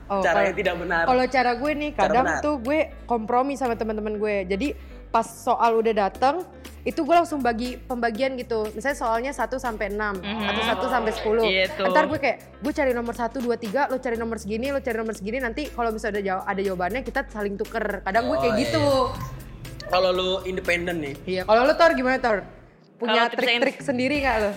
Oh, 0.04 0.20
cara 0.20 0.44
yang 0.44 0.52
tidak 0.54 0.76
benar. 0.76 1.04
Kalau 1.04 1.24
cara 1.26 1.50
gue 1.56 1.72
nih 1.74 1.90
kadang 1.92 2.26
tuh 2.38 2.60
gue 2.60 2.78
kompromi 3.04 3.56
sama 3.56 3.72
teman-teman 3.72 4.16
gue. 4.16 4.44
Jadi 4.44 4.68
pas 5.08 5.24
soal 5.24 5.78
udah 5.78 5.94
datang 5.96 6.44
itu 6.84 7.00
gue 7.00 7.16
langsung 7.16 7.40
bagi 7.40 7.80
pembagian 7.80 8.36
gitu. 8.36 8.68
Misalnya 8.70 8.98
soalnya 9.00 9.32
1 9.32 9.48
sampai 9.56 9.88
6 9.88 10.20
atau 10.20 10.62
1 10.84 10.92
sampai 10.92 11.12
10. 11.16 11.48
Iya 11.48 11.64
tuh. 11.72 11.88
Ntar 11.88 12.04
gue 12.06 12.18
kayak 12.20 12.38
gue 12.60 12.72
cari 12.74 12.92
nomor 12.92 13.16
1 13.16 13.40
2 13.40 13.48
3, 13.56 13.88
lo 13.88 13.96
cari 13.96 14.16
nomor 14.20 14.36
segini, 14.36 14.68
lo 14.68 14.84
cari 14.84 14.96
nomor 15.00 15.16
segini 15.16 15.40
nanti 15.40 15.72
kalau 15.72 15.88
misalnya 15.88 16.14
ada 16.14 16.22
jaw- 16.22 16.44
ada 16.44 16.60
jawabannya 16.60 17.00
kita 17.00 17.20
saling 17.26 17.56
tuker. 17.56 18.04
Kadang 18.04 18.28
gue 18.28 18.36
Oh, 18.36 18.42
kayak 18.44 18.54
iya, 18.54 18.62
gitu. 18.68 18.84
Kalau 19.84 20.10
lu 20.12 20.30
independen 20.44 21.00
nih, 21.00 21.14
Iya, 21.24 21.42
kalau 21.44 21.64
lo 21.64 21.72
Tor 21.72 21.92
gimana 21.92 22.20
Tor? 22.20 22.44
Punya 22.94 23.26
trik-trik 23.26 23.80
sendiri 23.80 24.20
gak 24.20 24.36
lo? 24.38 24.50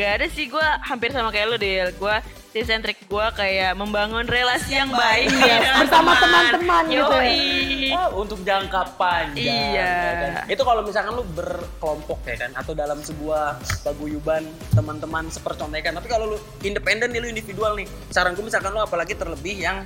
Gak 0.00 0.12
ada 0.16 0.26
sih 0.32 0.48
gue 0.48 0.66
hampir 0.80 1.12
sama 1.12 1.28
kayak 1.28 1.46
lu 1.52 1.56
Del 1.60 1.92
Gue 1.92 2.16
tips 2.56 2.72
and 2.72 2.82
trick 2.82 2.98
gue 3.04 3.26
kayak 3.36 3.76
membangun 3.76 4.24
relasi 4.24 4.80
yang 4.80 4.88
baik 4.88 5.28
dengan 5.28 5.84
Bersama 5.84 6.16
teman-teman 6.18 6.82
gitu 6.88 7.16
ya. 7.20 8.00
Oh, 8.00 8.24
untuk 8.24 8.40
jangka 8.40 8.96
panjang. 8.96 9.76
Iya. 9.76 9.92
ya 9.92 10.12
kan? 10.16 10.32
Itu 10.48 10.62
kalau 10.64 10.80
misalkan 10.80 11.12
lu 11.20 11.24
berkelompok 11.36 12.24
ya 12.24 12.36
kan 12.40 12.50
atau 12.56 12.72
dalam 12.72 12.98
sebuah 13.04 13.60
paguyuban 13.84 14.48
teman-teman 14.72 15.28
sepercontekan. 15.28 15.92
Tapi 15.94 16.08
kalau 16.08 16.32
lu 16.32 16.38
independen 16.64 17.12
nih 17.12 17.20
lu 17.20 17.28
individual 17.28 17.76
nih. 17.76 17.86
Saranku 18.08 18.40
misalkan 18.40 18.72
lu 18.72 18.80
apalagi 18.80 19.14
terlebih 19.14 19.60
yang 19.60 19.84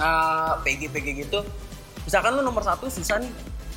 uh, 0.00 0.56
PG 0.64 0.90
PG 0.90 1.06
gitu. 1.28 1.44
Misalkan 2.08 2.34
lu 2.34 2.42
nomor 2.42 2.64
satu 2.64 2.88
susah 2.88 3.20
nih, 3.20 3.30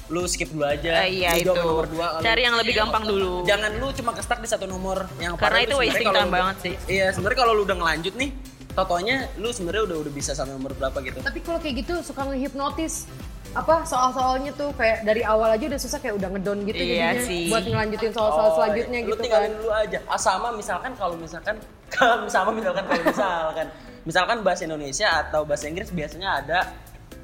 lu 0.09 0.25
skip 0.25 0.49
dulu 0.49 0.65
aja. 0.65 1.05
Eh, 1.05 1.21
iya 1.21 1.37
Lu 1.37 1.41
itu. 1.43 1.51
nomor 1.55 1.85
dua. 1.85 2.05
kalau- 2.11 2.23
Cari 2.23 2.41
yang 2.41 2.55
lebih 2.55 2.73
gampang 2.75 3.03
dulu. 3.03 3.31
Jangan 3.43 3.71
lu 3.77 3.87
cuma 3.93 4.11
kestak 4.11 4.39
di 4.39 4.47
satu 4.47 4.65
nomor 4.65 5.05
yang 5.17 5.33
Karena 5.35 5.59
itu 5.61 5.75
wasting 5.75 6.01
kalau 6.03 6.17
time 6.17 6.25
lu- 6.25 6.35
banget 6.35 6.57
sih. 6.59 6.73
Iya, 6.87 7.07
sebenarnya 7.09 7.37
kalau 7.39 7.53
lu 7.53 7.63
udah 7.63 7.77
ngelanjut 7.77 8.13
nih, 8.15 8.29
totonya 8.71 9.15
lu 9.35 9.49
sebenarnya 9.49 9.83
udah 9.85 9.97
udah 9.99 10.11
bisa 10.11 10.31
sampai 10.31 10.53
nomor 10.53 10.73
berapa 10.73 10.97
gitu. 10.99 11.19
Tapi 11.19 11.39
kalau 11.39 11.57
kayak 11.57 11.75
gitu 11.79 11.93
suka 12.01 12.25
ngehipnotis 12.25 13.05
apa 13.49 13.81
soal-soalnya 13.81 14.53
tuh 14.53 14.69
kayak 14.73 15.01
dari 15.01 15.21
awal 15.21 15.49
aja 15.49 15.65
udah 15.67 15.77
susah 15.79 15.97
kayak 15.97 16.15
udah 16.15 16.29
ngedon 16.29 16.65
gitu 16.65 16.77
Iya 16.79 16.85
jadinya 17.09 17.25
sih. 17.25 17.49
buat 17.49 17.65
ngelanjutin 17.65 18.11
soal-soal 18.11 18.45
Oh, 18.45 18.55
selanjutnya 18.55 18.99
lu 18.99 19.09
gitu 19.09 19.21
tinggalin 19.23 19.45
kan. 19.47 19.57
dulu 19.57 19.71
aja. 19.75 19.97
Ah, 20.05 20.19
sama 20.19 20.47
misalkan 20.51 20.91
kalau 20.93 21.15
misalkan 21.15 21.55
sama 22.29 22.49
misalkan 22.51 22.83
kalau 22.83 23.01
misalkan 23.03 23.67
misalkan 24.05 24.37
bahasa 24.41 24.61
Indonesia 24.63 25.07
atau 25.19 25.41
bahasa 25.43 25.65
Inggris 25.65 25.89
biasanya 25.89 26.29
ada 26.39 26.59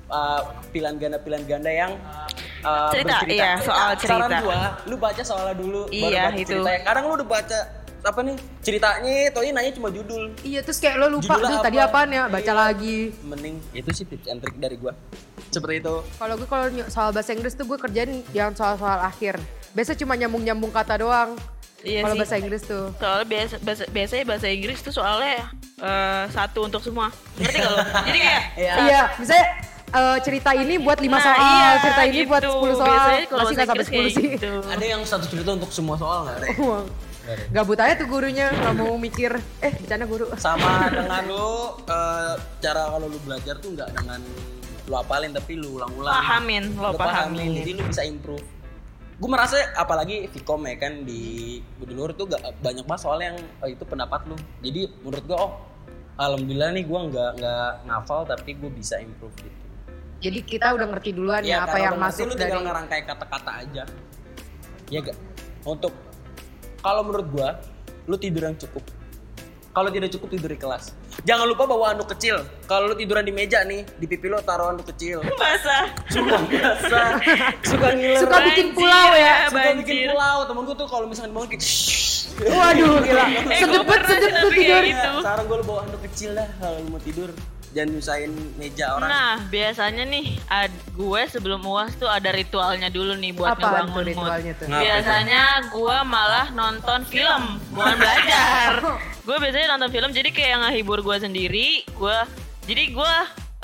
uh, 0.08 0.42
pilihan 0.70 0.98
ganda 0.98 1.18
pilihan 1.18 1.46
ganda 1.46 1.70
yang 1.70 1.94
uh, 2.66 2.90
Cerita, 2.90 3.16
bercerita. 3.16 3.38
iya, 3.38 3.52
soal 3.60 3.90
Saran 3.96 4.28
cerita. 4.28 4.38
gua, 4.42 4.60
lu 4.84 4.96
baca 4.98 5.22
soalnya 5.22 5.56
dulu 5.56 5.82
baru 5.86 5.94
Iya, 5.94 6.24
baca 6.26 6.36
itu. 6.36 6.50
ceritanya. 6.52 6.80
Kadang 6.82 7.04
lu 7.06 7.14
udah 7.16 7.30
baca 7.30 7.60
apa 8.06 8.20
nih 8.22 8.36
ceritanya, 8.62 9.14
toh 9.30 9.42
nanya 9.42 9.72
cuma 9.72 9.90
judul. 9.90 10.24
Iya 10.42 10.62
terus 10.62 10.78
kayak 10.78 10.96
lo 10.96 11.10
lupa 11.12 11.26
Judulnya 11.36 11.50
tuh 11.52 11.66
tadi 11.66 11.78
apa? 11.80 11.90
apaan 11.90 12.10
ya 12.12 12.24
baca 12.28 12.44
Iya. 12.44 12.54
lagi. 12.54 12.98
Mending 13.24 13.56
itu 13.72 13.90
sih 13.92 14.06
tips 14.06 14.28
and 14.28 14.40
trick 14.40 14.54
dari 14.56 14.78
gua. 14.78 14.94
Seperti 15.50 15.80
itu. 15.80 15.96
Kalau 16.06 16.34
gue 16.36 16.46
kalau 16.46 16.66
soal 16.86 17.10
bahasa 17.10 17.32
Inggris 17.32 17.54
tuh 17.54 17.66
gue 17.66 17.78
kerjain 17.80 18.22
yang 18.30 18.54
soal-soal 18.54 19.00
akhir. 19.00 19.42
Biasa 19.72 19.96
cuma 19.96 20.14
nyambung-nyambung 20.14 20.70
kata 20.70 21.00
doang. 21.00 21.34
Iya 21.82 22.02
kalau 22.02 22.14
bahasa 22.16 22.36
Inggris 22.36 22.62
tuh. 22.62 22.94
Soalnya 22.96 23.26
biasa, 23.26 23.56
bahasa, 23.60 23.84
biasanya 23.88 24.24
bahasa 24.26 24.48
Inggris 24.50 24.80
tuh 24.80 24.94
soalnya 24.94 25.50
eh, 25.76 26.24
satu 26.30 26.60
untuk 26.62 26.82
semua. 26.82 27.10
Ngerti 27.36 27.58
gak 27.58 27.72
lo? 27.72 27.78
Jadi 28.08 28.20
kayak 28.20 28.42
Iya. 28.56 28.74
Iya, 28.82 29.02
misalnya 29.18 29.46
eh, 29.96 30.18
cerita 30.22 30.52
ini 30.52 30.76
buat 30.78 31.00
5 31.00 31.08
Nah, 31.08 31.20
soal, 31.20 31.40
iya, 31.40 31.68
cerita 31.80 32.02
ini 32.04 32.20
buat 32.28 32.44
gitu. 32.44 32.54
10 32.60 32.76
soal. 32.76 32.88
Biasanya 32.92 33.26
kalau 33.26 33.42
Masih 33.42 33.56
nggak 33.56 33.68
sampai 33.68 33.86
10 33.86 33.94
Inggris 33.96 34.14
sih. 34.14 34.28
gitu. 34.36 34.52
Ada 34.68 34.86
yang 34.86 35.02
satu 35.04 35.26
cerita 35.26 35.50
untuk 35.56 35.72
semua 35.72 35.96
soal 35.96 36.20
nggak? 36.28 36.38
Rek? 36.42 36.58
Wah, 36.62 36.84
Gabut 37.50 37.80
aja 37.82 37.98
tuh 37.98 38.06
gurunya, 38.06 38.54
nggak 38.54 38.76
mau 38.78 38.94
mikir. 38.96 39.34
Eh, 39.58 39.74
bercanda 39.74 40.06
guru. 40.06 40.30
sama 40.38 40.86
dengan 40.94 41.26
lu 41.26 41.48
eh, 41.84 42.34
cara 42.60 42.82
kalau 42.86 43.10
lu 43.10 43.18
belajar 43.26 43.58
tuh 43.58 43.74
nggak 43.74 43.90
dengan 43.98 44.22
lu 44.86 44.94
apalin 44.94 45.34
tapi 45.34 45.58
lu 45.58 45.82
ulang-ulang. 45.82 46.14
Pahamin, 46.14 46.64
lo 46.78 46.94
Lu 46.94 46.98
pahamin. 47.02 47.50
Jadi 47.58 47.72
lu 47.74 47.84
bisa 47.90 48.06
improve. 48.06 48.46
Gue 49.16 49.30
merasa 49.32 49.58
apalagi 49.74 50.28
Vkom 50.30 50.68
ya 50.68 50.76
kan 50.78 51.02
di 51.02 51.58
Budi 51.80 51.96
Luhur 51.96 52.12
tuh 52.14 52.28
gak 52.28 52.60
banyak 52.60 52.84
banget 52.84 53.02
soal 53.02 53.18
yang 53.18 53.34
oh, 53.58 53.66
itu 53.66 53.82
pendapat 53.88 54.22
lu. 54.30 54.36
Jadi 54.62 54.92
menurut 55.02 55.24
gue 55.26 55.38
oh 55.40 55.52
alhamdulillah 56.20 56.70
nih 56.78 56.84
gue 56.86 57.00
nggak 57.10 57.32
nggak 57.42 57.70
ngafal 57.88 58.22
tapi 58.28 58.54
gue 58.54 58.70
bisa 58.70 59.00
improve 59.02 59.34
gitu. 59.40 59.65
Jadi 60.26 60.40
kita 60.42 60.74
udah 60.74 60.88
ngerti 60.90 61.10
duluan 61.14 61.46
Iya, 61.46 61.62
ya 61.62 61.70
apa 61.70 61.78
yang 61.78 61.96
masuk 62.02 62.26
lu 62.26 62.34
dari 62.34 62.50
tinggal 62.50 62.66
ngerangkai 62.66 63.02
kata-kata 63.06 63.52
aja. 63.62 63.84
Iya 64.90 65.00
gak? 65.06 65.18
Untuk 65.70 65.94
kalau 66.82 67.02
menurut 67.06 67.28
gua, 67.30 67.50
lu 68.10 68.18
tidur 68.18 68.50
yang 68.50 68.58
cukup. 68.58 68.82
Kalau 69.76 69.92
tidak 69.92 70.10
cukup 70.18 70.28
tidur 70.34 70.50
di 70.50 70.58
kelas. 70.58 70.96
Jangan 71.28 71.46
lupa 71.52 71.68
bawa 71.68 71.94
anduk 71.94 72.10
kecil. 72.16 72.42
Kalau 72.66 72.90
lu 72.90 72.96
tiduran 72.96 73.28
di 73.28 73.34
meja 73.36 73.60
nih, 73.68 73.84
di 73.86 74.06
pipi 74.08 74.32
lu 74.32 74.40
taruh 74.42 74.72
anduk 74.72 74.88
kecil. 74.88 75.20
Basah. 75.42 75.94
Suka 76.10 76.38
biasa. 76.48 77.02
Suka 77.62 77.88
ngiler. 77.94 78.22
Suka 78.24 78.38
bikin 78.50 78.68
pulau 78.72 79.10
ya. 79.14 79.52
Suka 79.52 79.62
bikin 79.78 79.78
banjir. 79.84 80.10
pulau. 80.16 80.38
Temen 80.48 80.62
gua 80.66 80.76
tuh 80.80 80.88
kalau 80.88 81.06
misalkan 81.06 81.32
bangun 81.38 81.48
kayak 81.54 81.64
Waduh 82.36 82.94
gila. 83.00 83.26
Eh, 83.32 83.60
Sedep 83.62 83.68
gua 83.68 83.84
banget 83.84 83.88
pernah 83.92 84.08
sedep 84.10 84.24
sih 84.24 84.32
tuh 84.32 84.32
tapi 84.32 84.56
kayak 84.56 84.64
tidur. 84.64 84.84
gitu. 84.90 85.06
Ya, 85.06 85.22
sekarang 85.22 85.46
gua 85.46 85.58
lu 85.60 85.66
bawa 85.68 85.80
anduk 85.86 86.02
kecil 86.08 86.30
dah 86.34 86.48
kalau 86.58 86.78
lu 86.82 86.90
mau 86.90 87.02
tidur. 87.04 87.30
Jangan 87.76 87.92
nyusahin 87.92 88.32
meja 88.56 88.96
orang. 88.96 89.10
Nah, 89.12 89.36
biasanya 89.52 90.08
nih 90.08 90.40
ad, 90.48 90.72
gue 90.96 91.22
sebelum 91.28 91.60
UAS 91.60 92.00
tuh 92.00 92.08
ada 92.08 92.32
ritualnya 92.32 92.88
dulu 92.88 93.20
nih 93.20 93.36
buat 93.36 93.60
tuh 93.60 93.68
ngebangun 93.68 93.92
mood. 93.92 94.06
ritualnya 94.16 94.54
tuh? 94.56 94.68
Biasanya 94.72 95.44
gue 95.76 95.98
malah 96.08 96.48
nonton 96.56 97.04
film, 97.04 97.60
bukan 97.76 97.96
belajar. 98.00 98.72
gue 99.28 99.38
biasanya 99.44 99.68
nonton 99.76 99.92
film 99.92 100.10
jadi 100.16 100.30
kayak 100.32 100.56
ngehibur 100.64 101.04
gue 101.04 101.18
sendiri. 101.20 101.84
Gue 102.00 102.16
jadi 102.64 102.96
gue 102.96 103.14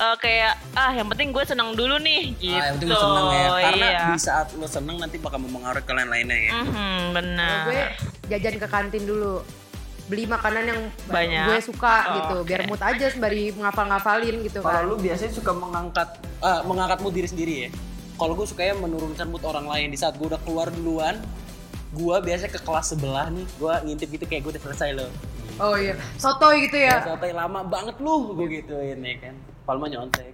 eh, 0.04 0.16
kayak 0.20 0.54
ah 0.76 0.92
yang 0.92 1.08
penting 1.08 1.32
gue 1.32 1.44
seneng 1.48 1.72
dulu 1.72 1.96
nih 2.04 2.36
gitu. 2.36 2.60
Ah, 2.60 2.68
yang 2.68 2.76
penting 2.84 2.92
lu 2.92 3.00
seneng 3.00 3.28
ya. 3.32 3.48
Karena 3.48 3.88
iya. 3.88 4.04
di 4.12 4.20
saat 4.20 4.48
lu 4.60 4.68
seneng 4.68 5.00
nanti 5.00 5.16
bakal 5.24 5.40
mempengaruhi 5.40 5.88
ke 5.88 5.94
lain-lainnya 5.96 6.36
ya. 6.36 6.52
Mhm, 6.60 6.68
Kalau 6.68 7.16
benar. 7.16 7.64
gue 7.64 7.84
jajan 8.28 8.56
ke 8.60 8.68
kantin 8.68 9.08
dulu 9.08 9.40
beli 10.12 10.28
makanan 10.28 10.64
yang 10.66 10.82
Banyak. 11.08 11.46
gue 11.48 11.60
suka 11.64 11.96
Oh, 12.04 12.14
gitu 12.14 12.36
oke. 12.38 12.46
biar 12.46 12.62
mood 12.66 12.82
aja 12.82 13.06
sembari 13.08 13.56
ngafal-ngafalin 13.56 14.36
gitu 14.44 14.60
kan 14.60 14.68
Kalau 14.76 14.92
lu 14.92 14.96
biasanya 15.00 15.32
suka 15.32 15.52
mengangkat 15.54 16.10
ah, 16.40 16.62
mengangkat 16.62 17.00
mood 17.00 17.14
diri 17.14 17.26
sendiri 17.26 17.54
ya. 17.58 17.70
Kalau 18.14 18.34
gue 18.34 18.44
sukanya 18.44 18.76
menurunkan 18.78 19.26
mood 19.26 19.42
orang 19.42 19.66
lain 19.66 19.88
di 19.88 19.96
saat 19.96 20.14
gue 20.14 20.28
udah 20.28 20.38
keluar 20.40 20.68
duluan, 20.70 21.16
gue 21.92 22.16
biasanya 22.20 22.52
ke 22.52 22.60
kelas 22.60 22.92
sebelah 22.92 23.28
nih, 23.28 23.48
gue 23.50 23.74
ngintip 23.84 24.10
gitu 24.12 24.26
kayak 24.26 24.42
gue 24.42 24.52
udah 24.52 24.64
selesai 24.64 24.90
loh. 24.94 25.10
oh 25.58 25.74
iya 25.74 25.94
sotoy 26.16 26.66
gitu 26.66 26.78
Ya. 26.78 27.00
ya 27.00 27.08
Sampai 27.08 27.32
lama 27.32 27.64
banget 27.64 27.96
lu, 27.98 28.34
gue 28.34 28.48
gituin 28.52 29.00
ya 29.00 29.16
kan. 29.22 29.36
Palma 29.64 29.88
nyontek. 29.88 30.34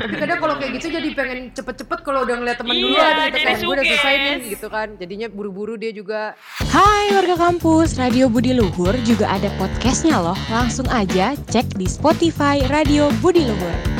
Tapi 0.00 0.14
kadang 0.16 0.38
kalau 0.40 0.54
kayak 0.56 0.72
gitu 0.80 0.86
jadi 0.88 1.08
pengen 1.12 1.38
cepet-cepet 1.52 1.98
kalau 2.00 2.24
udah 2.24 2.36
ngeliat 2.40 2.56
temen 2.56 2.72
Iya, 2.72 2.82
duluan 2.88 3.12
gitu 3.12 3.36
jadi 3.36 3.44
kan 3.44 3.56
gue 3.60 3.74
udah 3.76 3.84
selesai 3.84 4.14
nih 4.16 4.36
gitu 4.56 4.66
kan 4.72 4.88
jadinya 4.96 5.28
buru-buru 5.28 5.74
dia 5.76 5.92
juga 5.92 6.32
Hai 6.70 7.12
warga 7.12 7.36
kampus, 7.36 7.98
Radio 7.98 8.30
Budi 8.30 8.54
Luhur 8.54 8.94
juga 9.02 9.26
ada 9.26 9.50
podcastnya 9.58 10.22
loh. 10.22 10.38
Langsung 10.48 10.86
aja 10.86 11.34
cek 11.50 11.74
di 11.74 11.90
Spotify 11.90 12.62
Radio 12.70 13.10
Budi 13.18 13.42
Luhur. 13.42 13.99